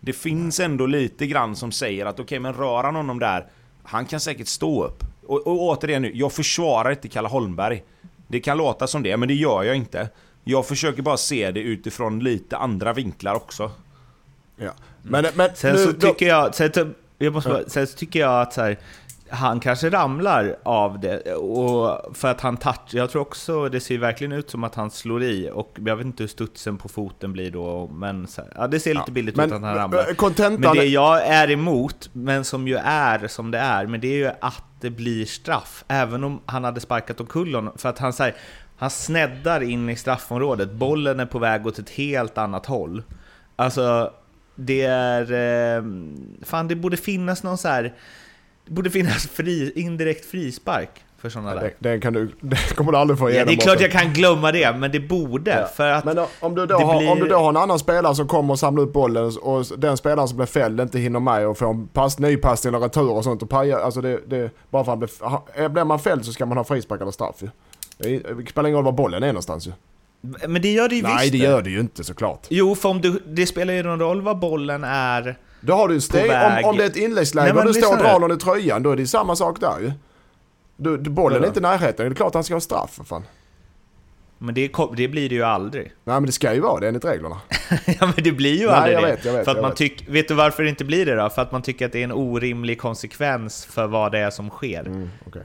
[0.00, 3.46] Det finns ändå lite grann som säger att okej okay, men rör han honom där,
[3.82, 5.04] han kan säkert stå upp.
[5.26, 7.82] Och, och återigen nu, jag försvarar inte Kalle Holmberg.
[8.28, 10.08] Det kan låta som det, men det gör jag inte.
[10.44, 13.70] Jag försöker bara se det utifrån lite andra vinklar också.
[14.56, 14.70] Ja.
[15.02, 18.40] Men, men sen nu, så tycker jag, sen, jag måste bara, sen så tycker jag
[18.40, 18.78] att så här,
[19.30, 23.98] han kanske ramlar av det, och för att han touch, jag tror också det ser
[23.98, 27.32] verkligen ut som att han slår i, och jag vet inte hur studsen på foten
[27.32, 30.06] blir då, men så ja, det ser lite ja, billigt men, ut att han ramlar.
[30.58, 34.16] Men det jag är emot, men som ju är som det är, men det är
[34.16, 38.12] ju att det blir straff, även om han hade sparkat omkull honom, för att han
[38.12, 38.34] säger
[38.76, 43.02] han sneddar in i straffområdet, bollen är på väg åt ett helt annat håll.
[43.56, 44.12] Alltså,
[44.54, 45.32] det är...
[45.32, 45.84] Eh,
[46.42, 47.94] fan, det borde finnas någon så här...
[48.70, 51.60] Det borde finnas fri, indirekt frispark för sådana där.
[51.78, 53.52] Det, det, kan du, det kommer du aldrig få igenom.
[53.52, 55.50] Ja, det är klart jag kan glömma det, men det borde.
[55.50, 55.66] Ja.
[55.66, 57.10] För att men om du, då har, blir...
[57.10, 59.96] om du då har en annan spelare som kommer och samlar upp bollen och den
[59.96, 63.24] spelaren som blir fälld inte hinner med och får en pass, nypassning eller retur och
[63.24, 63.78] sånt och pajar.
[63.78, 67.00] Alltså det, det, bara för att blir, blir man fälld så ska man ha frispark
[67.00, 67.48] eller straff ju.
[67.98, 69.72] Det spelar ingen roll var bollen är någonstans ju.
[70.48, 71.32] Men det gör det ju Nej, visst.
[71.32, 72.46] Nej, det gör det ju inte såklart.
[72.50, 75.94] Jo, för om du, det spelar ju någon roll var bollen är Då har du
[75.94, 78.36] en steg, om, om det är ett inläggsläge och du står och drar någon i
[78.36, 79.92] tröjan, då är det samma sak där ju.
[80.76, 82.90] Du, du, bollen är inte i närheten, det är klart att han ska ha straff
[82.90, 83.22] för fan.
[84.42, 85.82] Men det, det, blir det ju aldrig.
[85.82, 87.40] Nej men det ska ju vara det enligt reglerna.
[87.86, 90.08] ja men det blir ju Nej, aldrig jag vet, jag vet, för att man tyck,
[90.08, 91.30] vet du varför det inte blir det då?
[91.30, 94.50] För att man tycker att det är en orimlig konsekvens för vad det är som
[94.50, 94.80] sker.
[94.80, 95.42] Mm, okay.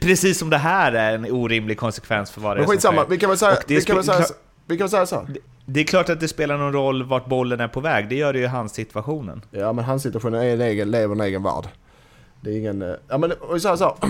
[0.00, 3.06] Precis som det här är en orimlig konsekvens för vad det är som sker.
[3.08, 4.24] Vi kan väl säga, vi kan väl säga,
[4.66, 5.26] vi kan väl säga så.
[5.28, 5.40] Det,
[5.72, 8.32] det är klart att det spelar någon roll vart bollen är på väg, det gör
[8.32, 9.44] det ju i hans situationen.
[9.50, 11.68] Ja men hans situation är en egen, lever en egen värld.
[12.40, 12.82] Det är ingen...
[12.82, 13.96] Eh, ja men vi säger så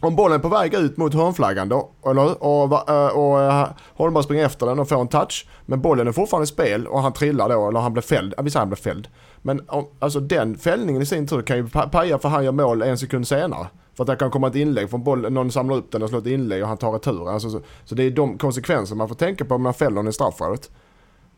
[0.00, 4.24] Om bollen är på väg ut mot hörnflaggan då, eller, och, eh, och, och Holmberg
[4.24, 7.12] springer efter den och får en touch, men bollen är fortfarande i spel och han
[7.12, 9.08] trillar då, eller han blir fälld, vi säger han blir fälld.
[9.42, 9.60] Men
[9.98, 13.28] alltså den fällningen i sin tur kan ju paja för han gör mål en sekund
[13.28, 13.66] senare.
[13.96, 16.18] För att det kan komma ett inlägg från bollen, någon samlar upp den och slår
[16.18, 17.30] ett inlägg och han tar retur.
[17.30, 20.08] Alltså, så, så det är de konsekvenser man får tänka på om man fäller någon
[20.08, 20.70] i straffområdet.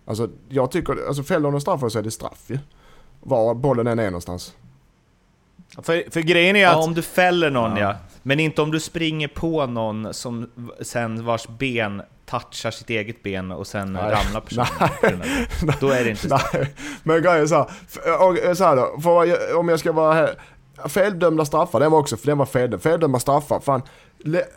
[0.05, 2.59] Alltså jag tycker, alltså fäller i straffområdet så är det straff ju.
[3.21, 4.55] Var bollen än är någonstans.
[5.83, 6.73] För, för grejen är att...
[6.73, 7.81] Ja, om du fäller någon ja.
[7.81, 7.97] ja.
[8.23, 10.51] Men inte om du springer på någon som
[10.81, 14.67] sen vars ben touchar sitt eget ben och sen nej, ramlar personen.
[15.63, 16.75] Nej, då är det inte nej.
[17.03, 20.35] Men grejen är så här, så här då, för om jag ska vara här,
[20.89, 23.61] Feldömda straffar, den var också, för den var fel, feldömda straffar.
[23.61, 23.83] Fan,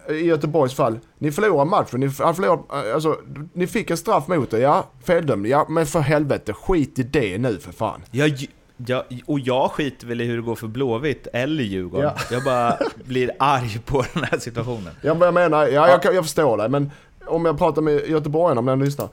[0.09, 2.59] i Göteborgs fall, ni förlorar matchen, ni, förlorar,
[2.93, 3.17] alltså,
[3.53, 7.37] ni fick en straff mot er, ja, feldömd, ja, men för helvete, skit i det
[7.37, 8.01] nu för fan.
[8.11, 8.47] Jag,
[8.77, 12.11] Ja, och jag skiter väl i hur det går för Blåvitt eller Djurgården.
[12.15, 12.35] Ja.
[12.35, 14.93] Jag bara blir arg på den här situationen.
[15.01, 16.91] Ja, jag menar, ja, jag, jag förstår det, men
[17.25, 19.09] om jag pratar med göteborgarna om den lyssnar.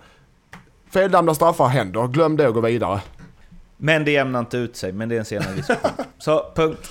[0.91, 3.01] Feldömda straffar händer, glöm det och gå vidare.
[3.85, 5.91] Men det jämnar inte ut sig, men det är en senare diskussion.
[6.19, 6.91] Så, punkt.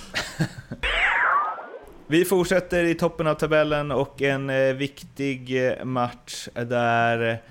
[2.06, 7.42] Vi fortsätter i toppen av tabellen och en eh, viktig eh, match där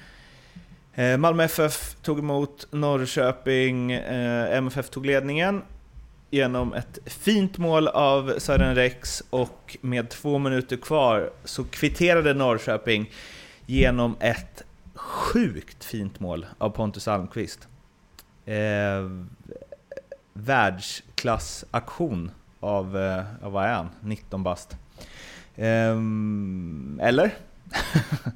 [0.93, 5.61] Eh, Malmö FF tog emot Norrköping, MFF tog ledningen
[6.29, 13.09] genom ett fint mål av Sören Rex och med två minuter kvar så kvitterade Norrköping
[13.65, 14.63] genom ett
[14.95, 17.67] sjukt fint mål av Pontus Almqvist.
[18.45, 19.09] Eh,
[20.33, 23.89] världsklassaktion av, eh, vad är han?
[24.01, 24.75] 19 bast.
[25.55, 25.97] Eh,
[26.99, 27.33] eller?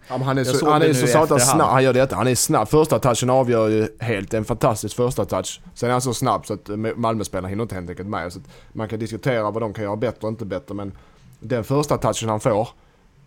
[0.10, 1.70] Ja, han är så, han är så satan snabb.
[1.70, 2.16] Han gör detta.
[2.16, 2.68] Han är snabb.
[2.68, 4.34] Första touchen avgör ju helt.
[4.34, 5.62] En fantastisk första touch.
[5.74, 8.34] Sen är han så snabb så att Malmöspelarna hinner inte helt enkelt med.
[8.34, 8.40] Så
[8.74, 10.76] man kan diskutera vad de kan göra bättre och inte bättre.
[10.76, 10.92] Men
[11.40, 12.68] den första touchen han får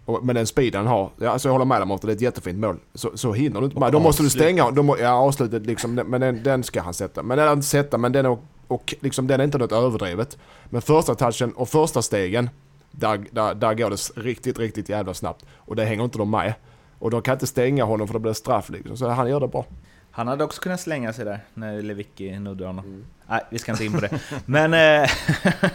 [0.09, 1.11] och med den speeden han har.
[1.17, 2.77] Ja, alltså jag håller med dig det är ett jättefint mål.
[2.95, 3.93] Så, så hinner du inte med.
[3.93, 4.71] Då måste du stänga.
[4.71, 5.95] Då må, ja, avslutet liksom.
[5.95, 7.23] Men den, den ska han sätta.
[7.23, 7.99] Men den inte sätta.
[7.99, 8.39] Men den är,
[8.69, 10.39] och liksom, den är inte något överdrivet.
[10.65, 12.51] Men första touchen och första stegen.
[12.91, 15.45] Där, där, där går det riktigt, riktigt jävla snabbt.
[15.57, 16.55] Och det hänger inte de med.
[16.99, 18.97] Och de kan inte stänga honom för det blir straff liksom.
[18.97, 19.65] Så han gör det bra.
[20.11, 22.85] Han hade också kunnat slänga sig där när Lewicki nuddade honom.
[22.85, 23.05] Mm.
[23.29, 24.21] Nej, vi ska inte in på det.
[24.47, 25.11] Men, eh,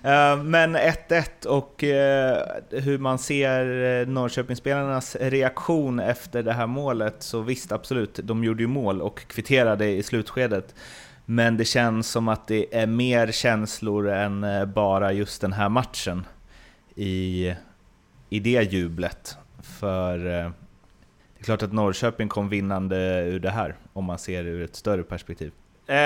[0.05, 7.23] Eh, men 1-1 och eh, hur man ser eh, Norrköpingsspelarnas reaktion efter det här målet,
[7.23, 10.75] så visst absolut, de gjorde ju mål och kvitterade i slutskedet.
[11.25, 16.27] Men det känns som att det är mer känslor än bara just den här matchen
[16.95, 17.55] i,
[18.29, 19.37] i det jublet.
[19.63, 20.53] För det
[21.39, 24.77] är klart att Norrköping kom vinnande ur det här, om man ser det ur ett
[24.77, 25.53] större perspektiv.
[25.87, 25.97] Eh,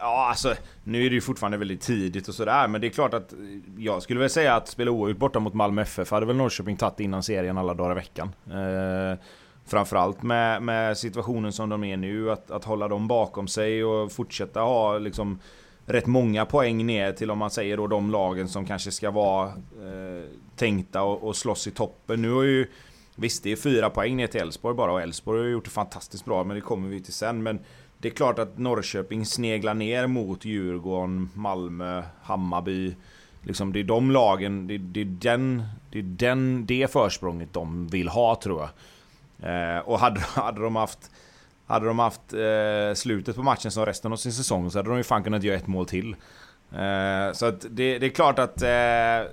[0.00, 0.54] ja, alltså,
[0.84, 3.34] nu är det ju fortfarande väldigt tidigt och sådär, men det är klart att
[3.78, 7.00] jag skulle väl säga att spela oavgjort borta mot Malmö FF hade väl Norrköping tagit
[7.00, 8.32] innan serien alla dagar i veckan.
[8.46, 9.18] Eh,
[9.66, 14.12] framförallt med, med situationen som de är nu, att, att hålla dem bakom sig och
[14.12, 15.38] fortsätta ha liksom
[15.86, 19.46] rätt många poäng ner till om man säger då de lagen som kanske ska vara
[19.48, 20.24] eh,
[20.56, 22.22] tänkta och, och slåss i toppen.
[22.22, 22.66] Nu har ju
[23.20, 26.24] Visst, det är fyra poäng ner till Elfsborg bara och Elfsborg har gjort det fantastiskt
[26.24, 27.42] bra, men det kommer vi till sen.
[27.42, 27.58] Men
[27.98, 32.94] det är klart att Norrköping sneglar ner mot Djurgården, Malmö, Hammarby.
[33.42, 37.88] Liksom det är de lagen, det, det är, den, det är den, det försprånget de
[37.88, 38.70] vill ha tror jag.
[39.50, 41.10] Eh, och hade, hade de haft,
[41.66, 44.96] hade de haft eh, slutet på matchen som resten av sin säsong så hade de
[44.96, 46.16] ju fan kunnat göra ett mål till.
[46.72, 49.32] Eh, så att det, det, är klart att eh,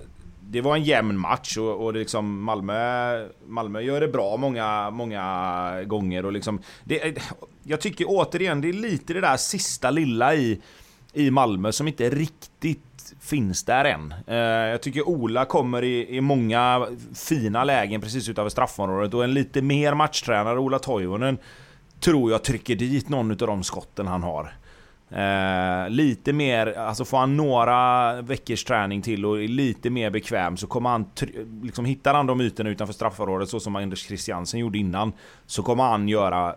[0.50, 4.90] det var en jämn match och, och det liksom Malmö, Malmö gör det bra många,
[4.90, 6.24] många gånger.
[6.24, 7.18] Och liksom, det,
[7.62, 10.60] jag tycker återigen, det är lite det där sista lilla i,
[11.12, 14.14] i Malmö som inte riktigt finns där än.
[14.26, 14.36] Eh,
[14.70, 19.62] jag tycker Ola kommer i, i många fina lägen precis utanför straffområdet och en lite
[19.62, 21.38] mer matchtränare, Ola Toivonen,
[22.00, 24.52] tror jag trycker dit någon av de skotten han har.
[25.10, 30.56] Eh, lite mer, alltså får han några veckors träning till och är lite mer bekväm
[30.56, 31.06] så kommer han,
[31.62, 35.12] liksom hittar han de ytorna utanför straffområdet så som Anders Christiansen gjorde innan
[35.46, 36.54] Så kommer han göra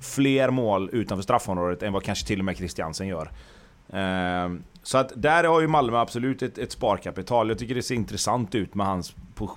[0.00, 3.30] fler mål utanför straffområdet än vad kanske till och med Christiansen gör.
[3.92, 7.48] Eh, så att där har ju Malmö absolut ett, ett sparkapital.
[7.48, 9.14] Jag tycker det ser intressant ut med hans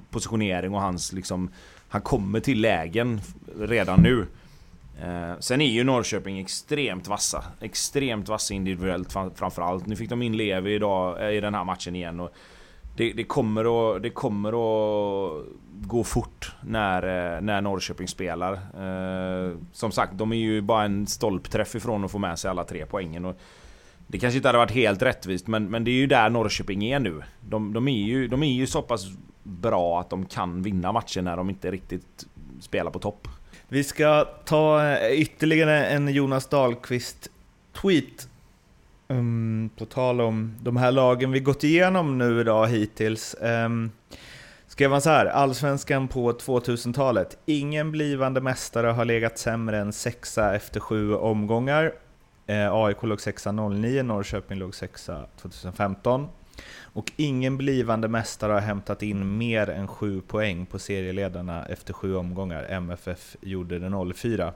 [0.10, 1.50] positionering och hans liksom...
[1.90, 3.22] Han kommer till lägen
[3.60, 4.26] redan nu.
[5.02, 7.44] Eh, sen är ju Norrköping extremt vassa.
[7.60, 9.86] Extremt vassa individuellt framförallt.
[9.86, 12.20] Nu fick de in Levi idag eh, i den här matchen igen.
[12.20, 12.34] Och
[12.98, 18.54] det, det, kommer att, det kommer att gå fort när, eh, när Norrköping spelar.
[18.54, 22.64] Eh, som sagt, de är ju bara en stolpträff ifrån att få med sig alla
[22.64, 23.26] tre poängen.
[23.26, 23.38] Och
[24.08, 27.00] det kanske inte hade varit helt rättvist, men, men det är ju där Norrköping är
[27.00, 27.24] nu.
[27.42, 29.08] De, de, är ju, de är ju så pass
[29.44, 32.26] bra att de kan vinna matcher när de inte riktigt
[32.60, 33.28] spelar på topp.
[33.70, 38.28] Vi ska ta eh, ytterligare en Jonas Dahlqvist-tweet.
[39.08, 43.36] Um, på tal om de här lagen vi gått igenom nu idag hittills.
[43.42, 43.92] Um,
[44.68, 47.38] skrev han så här, Allsvenskan på 2000-talet.
[47.46, 51.94] Ingen blivande mästare har legat sämre än sexa efter sju omgångar.
[52.46, 56.28] Eh, AIK låg sexa 09, Norrköping låg sexa 2015.
[56.94, 62.16] Och ingen blivande mästare har hämtat in mer än 7 poäng på serieledarna efter sju
[62.16, 62.64] omgångar.
[62.70, 64.54] MFF gjorde det 04.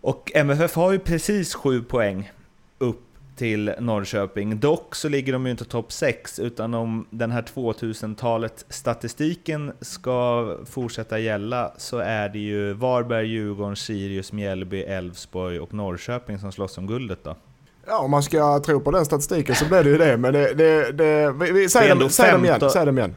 [0.00, 2.32] Och MFF har ju precis 7 poäng
[2.78, 3.00] upp
[3.36, 4.60] till Norrköping.
[4.60, 10.56] Dock så ligger de ju inte topp 6, utan om den här 2000-talet statistiken ska
[10.66, 16.78] fortsätta gälla så är det ju Varberg, Djurgården, Sirius, Mjällby, Elfsborg och Norrköping som slåss
[16.78, 17.36] om guldet då.
[17.90, 20.16] Ja, om man ska tro på den statistiken så blir det ju det.
[20.16, 20.54] Men det...
[20.54, 22.70] det, det vi, vi, säg, dem, säg dem igen.
[22.70, 23.16] Säg dem igen.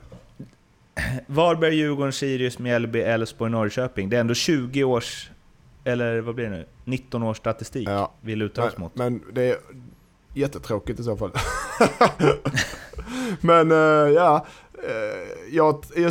[1.28, 4.10] Varberg, Djurgården, Sirius, Mjällby, Elfsborg, Norrköping.
[4.10, 5.30] Det är ändå 20 års...
[5.84, 6.66] Eller vad blir det nu?
[6.86, 8.12] 19 års statistik ja.
[8.22, 8.96] vi lutar oss mot.
[8.96, 9.58] Men det är
[10.34, 11.32] jättetråkigt i så fall.
[13.42, 13.78] men uh,
[14.10, 14.46] ja...
[14.78, 16.10] Uh, jag, uh,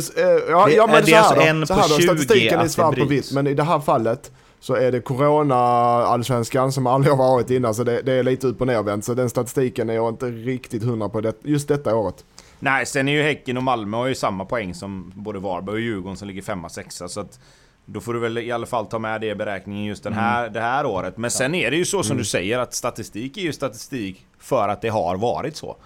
[0.49, 2.97] ja, det, ja, men är så här då, en så här då, statistiken är svart
[2.97, 4.31] på vitt, men i det här fallet
[4.63, 8.61] så är det corona-allsvenskan som aldrig har varit innan så det, det är lite upp
[8.61, 9.05] och nervänt.
[9.05, 12.25] Så den statistiken är jag inte riktigt hundra på det, just detta året.
[12.59, 15.81] Nej, sen är ju Häcken och Malmö har ju samma poäng som både Varberg och
[15.81, 17.07] Djurgården som ligger femma, sexa.
[17.07, 17.39] Så att
[17.85, 20.41] då får du väl i alla fall ta med det i beräkningen just den här,
[20.41, 20.53] mm.
[20.53, 21.17] det här året.
[21.17, 22.17] Men sen är det ju så som mm.
[22.17, 25.77] du säger att statistik är ju statistik för att det har varit så.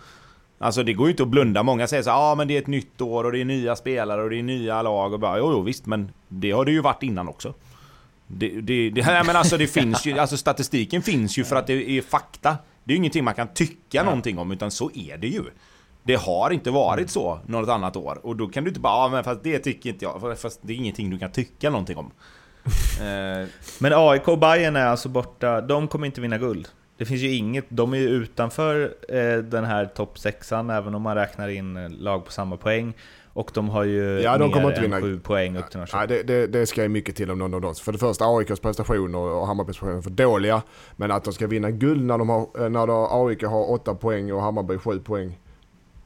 [0.60, 1.64] Alltså det går ju inte att blunda.
[1.64, 3.76] Många säger så ja ah, men det är ett nytt år och det är nya
[3.76, 6.72] spelare och det är nya lag och bara jo, jo visst men det har det
[6.72, 7.54] ju varit innan också.
[8.28, 11.90] Det, det, det, men alltså det finns ju, alltså statistiken finns ju för att det
[11.90, 12.58] är fakta.
[12.84, 15.44] Det är ju ingenting man kan tycka någonting om, utan så är det ju.
[16.04, 18.20] Det har inte varit så något annat år.
[18.24, 20.40] Och då kan du inte bara, ja men fast det tycker inte jag.
[20.40, 22.12] Fast det är ingenting du kan tycka någonting om.
[23.02, 23.48] Eh.
[23.80, 26.68] Men AIK och Bayern är alltså borta, de kommer inte vinna guld.
[26.98, 31.02] Det finns ju inget, de är ju utanför eh, den här topp sexan, även om
[31.02, 32.94] man räknar in eh, lag på samma poäng.
[33.38, 35.02] Och de har ju ja, de mer än vinna.
[35.02, 37.62] sju poäng upp till Nej, det, det, det ska ju mycket till om någon av
[37.62, 37.76] dem.
[37.76, 40.62] För det första, AIKs prestationer och Hammarbys prestationer är för dåliga.
[40.96, 44.32] Men att de ska vinna guld när, de har, eh, när AIK har åtta poäng
[44.32, 45.40] och Hammarby sju poäng.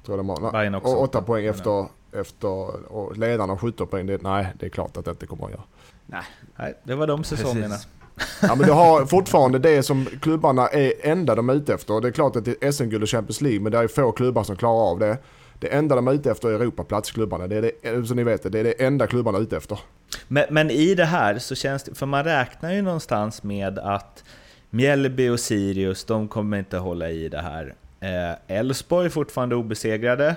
[0.06, 0.52] Tror de har.
[0.52, 0.90] Bayern också.
[0.90, 4.06] Och åtta poäng efter, efter och ledarna har 17 poäng.
[4.06, 5.64] Det, nej, det är klart att det inte kommer att göra.
[6.06, 6.24] Nej,
[6.56, 7.68] nej det var de säsongerna.
[7.68, 7.88] Precis.
[8.42, 12.02] Ja men du har fortfarande det som klubbarna är enda de är ute efter.
[12.02, 14.44] Det är klart att det är SM-guld och Champions League men det är få klubbar
[14.44, 15.18] som klarar av det.
[15.62, 17.48] Det enda de är ute efter är Europaplats, klubbarna.
[17.48, 19.80] Det är det, som ni vet, det är det enda klubbarna är ute efter.
[20.28, 24.24] Men, men, i det här så känns det, för man räknar ju någonstans med att
[24.70, 27.76] Mjällby och Sirius, de kommer inte hålla i det här.
[28.00, 30.36] Eh, Elfsborg är fortfarande obesegrade.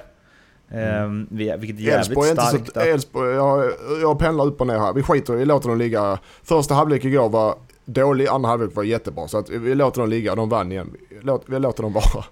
[0.70, 1.28] Mm.
[1.30, 2.72] vilket är jävligt Älvsborg är starkt.
[2.74, 4.92] Så, Älvsborg, jag, jag pendlar upp och ner här.
[4.92, 6.18] Vi skiter vi låter dem ligga.
[6.42, 7.54] Första halvlek igår var
[7.84, 9.28] dålig, andra halvlek var jättebra.
[9.28, 10.96] Så att vi låter dem ligga, de vann igen.
[11.46, 12.24] vi låter dem vara.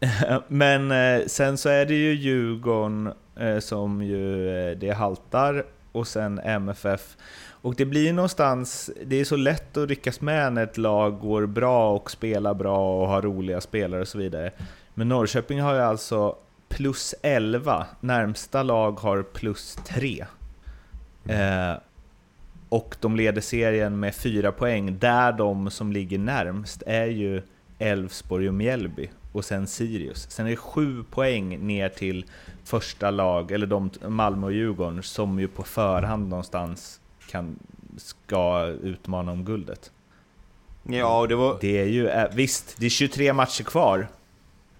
[0.48, 6.08] Men eh, sen så är det ju Djurgården eh, som ju eh, det haltar och
[6.08, 7.16] sen MFF.
[7.48, 11.46] Och det blir någonstans, det är så lätt att ryckas med när ett lag går
[11.46, 14.50] bra och spelar bra och har roliga spelare och så vidare.
[14.94, 16.36] Men Norrköping har ju alltså
[16.68, 20.26] plus 11, närmsta lag har plus 3.
[21.28, 21.74] Eh,
[22.68, 27.42] och de leder serien med 4 poäng, där de som ligger närmst är ju
[27.78, 30.30] Elfsborg och Mjällby och sen Sirius.
[30.30, 32.24] Sen är det sju poäng ner till
[32.64, 37.58] första lag, eller de, Malmö och Djurgården, som ju på förhand någonstans kan,
[37.96, 39.92] ska utmana om guldet.
[40.82, 41.58] Ja, det var...
[41.60, 44.08] Det är ju, eh, visst, det är 23 matcher kvar,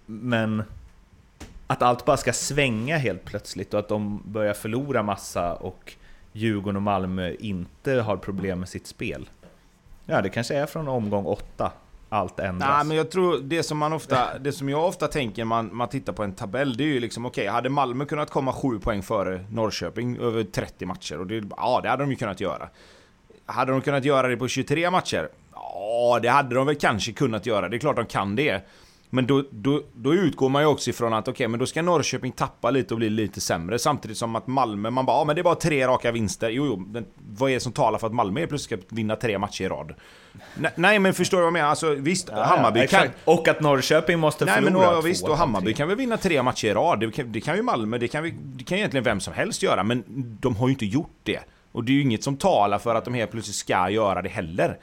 [0.07, 0.63] men
[1.67, 5.95] att allt bara ska svänga helt plötsligt och att de börjar förlora massa och
[6.33, 9.29] Djurgården och Malmö inte har problem med sitt spel.
[10.05, 11.73] Ja, det kanske är från omgång åtta
[12.09, 12.71] allt ändras.
[12.71, 15.77] Nej, men jag tror det som, man ofta, det som jag ofta tänker när man,
[15.77, 18.53] man tittar på en tabell, det är ju liksom okej, okay, hade Malmö kunnat komma
[18.53, 21.21] sju poäng före Norrköping över 30 matcher?
[21.21, 22.69] Och det, ja, det hade de ju kunnat göra.
[23.47, 25.29] Hade de kunnat göra det på 23 matcher?
[25.55, 27.69] Ja, det hade de väl kanske kunnat göra.
[27.69, 28.67] Det är klart de kan det.
[29.17, 31.83] Men då, då, då utgår man ju också ifrån att okej, okay, men då ska
[31.83, 33.79] Norrköping tappa lite och bli lite sämre.
[33.79, 36.49] Samtidigt som att Malmö, man bara ja, men det är bara tre raka vinster.
[36.49, 37.07] Jo, jo, men
[37.39, 39.95] vad är det som talar för att Malmö plötsligt ska vinna tre matcher i rad?
[40.55, 41.69] Nej, nej men förstår du vad jag menar?
[41.69, 43.09] Alltså visst, ja, Hammarby ja, kan...
[43.25, 46.43] Och att Norrköping måste nej, förlora men, och, Visst, och Hammarby kan väl vinna tre
[46.43, 47.01] matcher i rad.
[47.01, 49.63] Det kan, det kan ju Malmö, det kan, vi, det kan egentligen vem som helst
[49.63, 49.83] göra.
[49.83, 50.05] Men
[50.41, 51.41] de har ju inte gjort det.
[51.73, 54.29] Och det är ju inget som talar för att de helt plötsligt ska göra det
[54.29, 54.79] heller.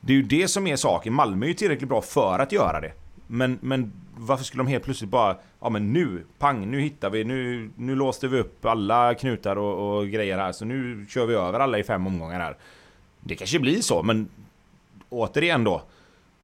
[0.00, 1.12] Det är ju det som är saken.
[1.12, 2.92] Malmö är ju tillräckligt bra för att göra det.
[3.30, 7.24] Men, men varför skulle de helt plötsligt bara, ja men nu, pang, nu hittar vi,
[7.24, 11.34] nu, nu låste vi upp alla knutar och, och grejer här, så nu kör vi
[11.34, 12.56] över alla i fem omgångar här.
[13.20, 14.28] Det kanske blir så, men
[15.08, 15.82] återigen då.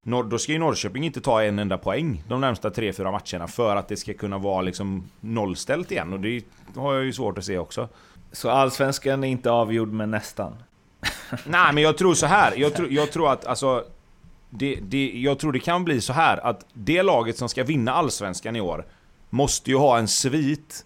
[0.03, 3.77] Norr, då ska ju Norrköping inte ta en enda poäng de närmsta 3-4 matcherna för
[3.77, 6.13] att det ska kunna vara liksom nollställt igen.
[6.13, 6.45] Och det
[6.77, 7.89] har jag ju svårt att se också.
[8.33, 10.53] Så allsvenskan är inte avgjord med nästan?
[11.47, 12.53] Nej, men jag tror så här.
[12.57, 13.85] Jag tror, jag tror att alltså...
[14.57, 17.93] Det, det, jag tror det kan bli så här att det laget som ska vinna
[17.93, 18.87] Allsvenskan i år
[19.31, 20.85] måste ju ha en svit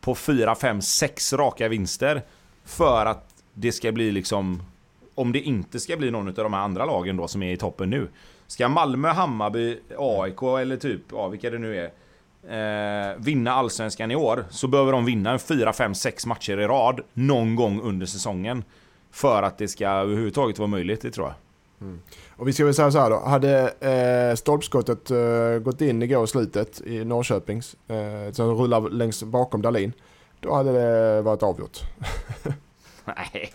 [0.00, 2.22] på 4, 5, 6 raka vinster
[2.64, 4.62] för att det ska bli liksom...
[5.14, 7.56] Om det inte ska bli någon av de här andra lagen då som är i
[7.56, 8.08] toppen nu.
[8.46, 11.90] Ska Malmö, Hammarby, AIK eller typ, ja vilka det nu är
[12.48, 17.00] eh, vinna Allsvenskan i år så behöver de vinna 4, 5, 6 matcher i rad
[17.12, 18.64] någon gång under säsongen.
[19.10, 21.34] För att det ska överhuvudtaget vara möjligt, det tror jag.
[21.88, 22.00] Mm.
[22.36, 23.18] Och vi ska väl säga så här då.
[23.18, 23.72] Hade
[24.30, 29.62] eh, stolpskottet eh, gått in igår i slutet i Norrköpings, eh, som rullar längs bakom
[29.62, 29.92] Dalin,
[30.40, 31.78] då hade det varit avgjort.
[33.04, 33.52] Nej.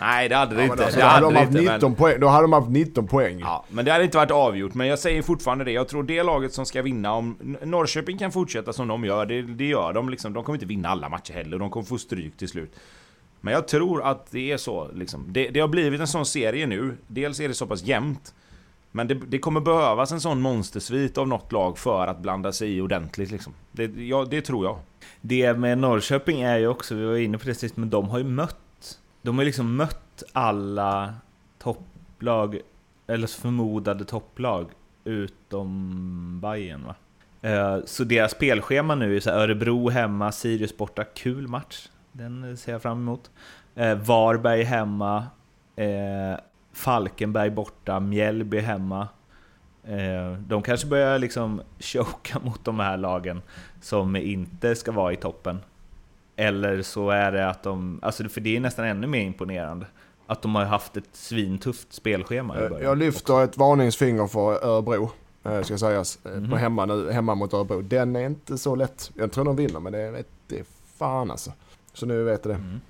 [0.00, 0.84] Nej det hade det ja, inte.
[0.84, 1.94] Alltså, det hade de haft 19 men...
[1.94, 3.38] poäng, då hade de haft 19 poäng.
[3.40, 4.74] Ja, men det hade inte varit avgjort.
[4.74, 5.72] Men jag säger fortfarande det.
[5.72, 9.42] Jag tror det laget som ska vinna, om Norrköping kan fortsätta som de gör, det,
[9.42, 10.32] det gör de liksom.
[10.32, 11.58] De kommer inte vinna alla matcher heller.
[11.58, 12.76] De kommer få stryk till slut.
[13.40, 14.88] Men jag tror att det är så.
[14.92, 15.24] Liksom.
[15.28, 16.96] Det, det har blivit en sån serie nu.
[17.06, 18.34] Dels är det så pass jämnt.
[18.92, 22.76] Men det, det, kommer behövas en sån monstersvit av något lag för att blanda sig
[22.76, 23.30] i ordentligt.
[23.30, 23.54] Liksom.
[23.72, 24.78] Det, ja, det tror jag.
[25.20, 28.18] Det med Norrköping är ju också, vi var inne på det sist, men de har
[28.18, 28.56] ju mött
[29.22, 31.14] de har liksom mött alla
[31.58, 32.60] topplag,
[33.06, 34.66] eller förmodade topplag,
[35.04, 36.94] utom Bayern va?
[37.42, 41.88] Eh, så deras spelschema nu är så Örebro hemma, Sirius borta, kul match.
[42.12, 43.30] Den ser jag fram emot.
[43.74, 45.26] Eh, Varberg hemma,
[45.76, 46.40] eh,
[46.72, 49.08] Falkenberg borta, Mjällby hemma.
[50.38, 53.42] De kanske börjar liksom choka mot de här lagen
[53.80, 55.60] som inte ska vara i toppen.
[56.36, 59.86] Eller så är det att de, alltså för det är nästan ännu mer imponerande,
[60.26, 62.82] att de har haft ett svintufft spelschema i början.
[62.82, 63.44] Jag lyfter också.
[63.44, 65.10] ett varningsfinger för Örebro,
[65.44, 66.48] eh, ska sägas, mm -hmm.
[66.48, 66.58] på mhm.
[66.58, 67.80] hemma, nu, hemma mot Örebro.
[67.82, 69.10] Den är inte så lätt.
[69.14, 70.64] Jag tror de vinner, men det är, det är
[70.98, 71.52] fan alltså.
[71.92, 72.54] Så nu vet du det.
[72.54, 72.80] Mm.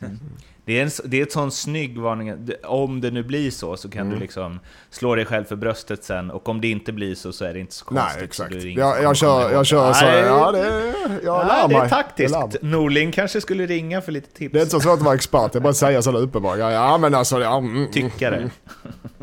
[0.00, 0.18] Mm.
[0.64, 2.48] Det är, en, det är ett sån snygg varning.
[2.64, 4.14] Om det nu blir så, så kan mm.
[4.14, 4.60] du liksom
[4.90, 6.30] slå dig själv för bröstet sen.
[6.30, 8.16] Och om det inte blir så, så är det inte så konstigt.
[8.16, 8.54] Nej, exakt.
[8.54, 10.04] Jag, jag, kör, jag kör så.
[10.04, 10.84] Nej, ja, det,
[11.24, 11.78] jag mig.
[11.78, 12.62] Det är taktiskt.
[12.62, 14.52] Norling kanske skulle ringa för lite tips.
[14.52, 15.52] Det är inte så svårt att vara expert.
[15.52, 16.58] Det är bara att säga sådär uppenbart.
[16.58, 17.40] Ja, ja, men alltså...
[17.40, 18.36] Ja, mm, mm Tyckare.
[18.36, 18.50] Mm.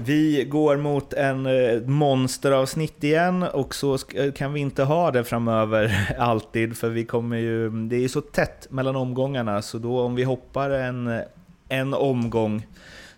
[0.00, 5.24] Vi går mot en eh, monsteravsnitt igen och så eh, kan vi inte ha det
[5.24, 10.00] framöver alltid för vi kommer ju, det är ju så tätt mellan omgångarna så då
[10.00, 11.22] om vi hoppar en,
[11.68, 12.66] en omgång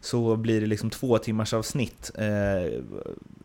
[0.01, 2.81] så blir det liksom två timmars avsnitt eh,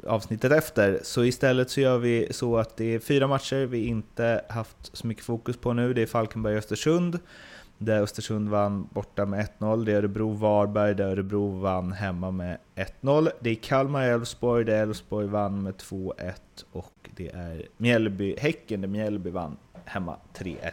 [0.08, 1.00] avsnittet efter.
[1.04, 5.08] Så istället så gör vi så att det är fyra matcher vi inte haft så
[5.08, 5.94] mycket fokus på nu.
[5.94, 7.20] Det är Falkenberg och Östersund
[7.78, 9.86] där Östersund vann borta med 1-0.
[9.86, 13.30] Det är Örebro-Varberg där Örebro vann hemma med 1-0.
[13.40, 16.34] Det är Kalmar-Elfsborg där Elfsborg vann med 2-1
[16.72, 20.72] och det är Mjällby-Häcken där Mjällby vann hemma 3-1.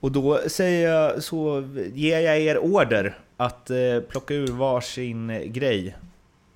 [0.00, 5.96] Och då säger jag så, ger jag er order att eh, plocka ur varsin grej.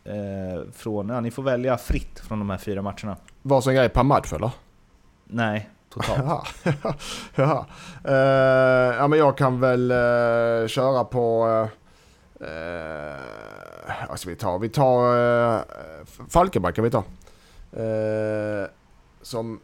[0.05, 3.17] Eh, från, ja, ni får välja fritt från de här fyra matcherna.
[3.43, 4.51] Varsin grej per match eller?
[5.25, 5.69] Nej,
[5.99, 6.49] totalt.
[7.35, 7.67] ja,
[8.09, 8.15] uh,
[8.97, 11.47] ja, men jag kan väl uh, köra på...
[12.41, 13.15] Uh,
[14.09, 14.59] vad ska vi ta?
[14.59, 15.61] Vi tar uh,
[16.29, 17.05] Falkenberg kan vi ta.
[17.77, 18.67] Uh,
[19.23, 19.61] som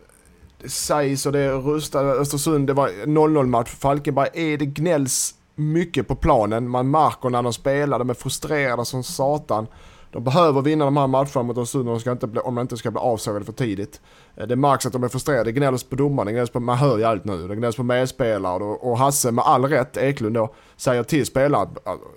[0.62, 3.70] det sägs och det rustade Östersund, det var 0-0 match.
[3.70, 6.68] Falkenberg är det gnälls mycket på planen.
[6.68, 9.66] Man märker när de spelar, de är frustrerade som satan.
[10.14, 13.44] De behöver vinna de här matcherna mot Östersund om, om de inte ska bli avsågade
[13.44, 14.00] för tidigt.
[14.36, 15.44] Eh, det märks att de är frustrerade.
[15.44, 17.48] Det gnälls på domaren, det gnälls på, man hör ju allt nu.
[17.48, 21.68] Det gnälls på medspelare och, och Hasse med all rätt, Eklund då, säger till spelare
[21.84, 22.08] alltså,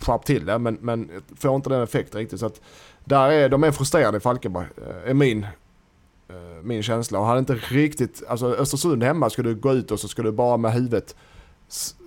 [0.00, 2.40] skärp till det men, men får inte den effekten riktigt.
[2.40, 2.60] Så att
[3.04, 5.44] där är, de är frustrerade i Falkenberg, eh, är min,
[6.28, 7.18] eh, min känsla.
[7.18, 10.56] Och hade inte riktigt, alltså Östersund hemma skulle gå ut och så skulle du bara
[10.56, 11.16] med huvudet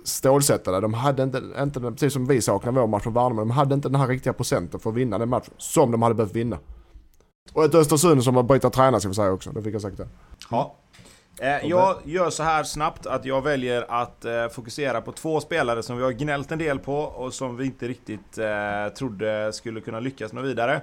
[0.04, 0.80] stålsättade.
[0.80, 3.88] De hade inte, inte, precis som vi saknar vår match mot Värnamo, de hade inte
[3.88, 5.54] den här riktiga procenten för att vinna den matchen.
[5.56, 6.58] Som de hade behövt vinna.
[7.52, 9.96] Och ett Östersund som har bytt tränare ska vi säga också, det fick jag sagt
[9.96, 10.08] det.
[10.50, 10.74] Ja.
[11.40, 15.82] Eh, jag gör så här snabbt att jag väljer att eh, fokusera på två spelare
[15.82, 19.80] som vi har gnällt en del på och som vi inte riktigt eh, trodde skulle
[19.80, 20.82] kunna lyckas med vidare.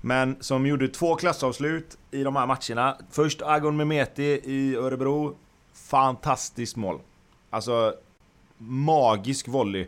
[0.00, 2.96] Men som gjorde två klassavslut i de här matcherna.
[3.10, 5.36] Först Agon Mehmeti i Örebro.
[5.74, 7.00] Fantastiskt mål.
[7.50, 7.94] Alltså
[8.60, 9.86] magisk volley.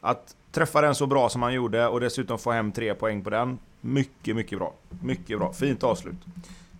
[0.00, 3.30] Att träffa den så bra som han gjorde och dessutom få hem tre poäng på
[3.30, 3.58] den.
[3.80, 4.72] Mycket, mycket bra.
[5.02, 5.52] Mycket bra.
[5.52, 6.16] Fint avslut.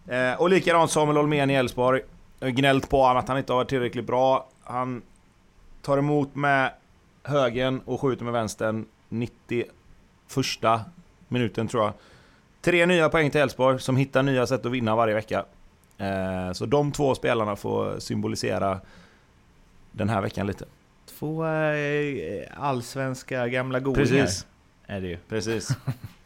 [0.07, 2.01] Eh, och likadant Samuel Holmén i Elfsborg.
[2.41, 4.49] Gnällt på honom att han inte har varit tillräckligt bra.
[4.65, 5.03] Han
[5.83, 6.73] tar emot med
[7.23, 9.69] högen och skjuter med vänstern 91
[11.29, 11.93] minuten tror jag.
[12.61, 15.45] Tre nya poäng till Elfsborg som hittar nya sätt att vinna varje vecka.
[15.99, 18.81] Eh, så de två spelarna får symbolisera
[19.93, 20.65] den här veckan lite.
[21.23, 24.07] Två eh, allsvenska gamla godingar.
[24.07, 24.47] Precis.
[24.87, 25.19] Är det ju.
[25.29, 25.69] Precis.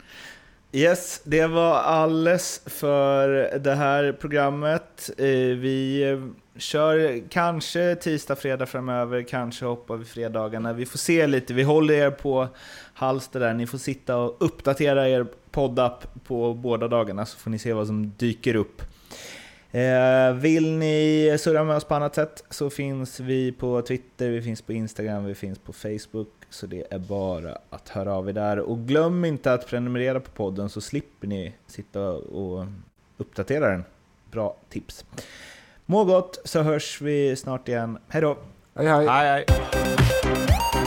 [0.73, 3.29] yes, det var alles för
[3.59, 5.11] det här programmet.
[5.19, 6.05] Eh, vi
[6.57, 10.73] kör kanske tisdag, fredag framöver, kanske hoppar vi fredagarna.
[10.73, 12.49] Vi får se lite, vi håller er på
[12.95, 13.55] halster där.
[13.55, 17.87] Ni får sitta och uppdatera er poddapp på båda dagarna så får ni se vad
[17.87, 18.83] som dyker upp.
[19.71, 24.43] Eh, vill ni surra med oss på annat sätt så finns vi på Twitter, vi
[24.43, 26.29] finns på Instagram, vi finns på Facebook.
[26.51, 28.59] Så det är bara att höra av er där.
[28.59, 32.67] Och glöm inte att prenumerera på podden så slipper ni sitta och
[33.17, 33.85] uppdatera den.
[34.31, 35.05] Bra tips.
[35.87, 37.99] Må gott så hörs vi snart igen.
[38.09, 38.39] Hej då!
[38.75, 39.07] Hej hej!
[39.07, 40.86] hej, hej.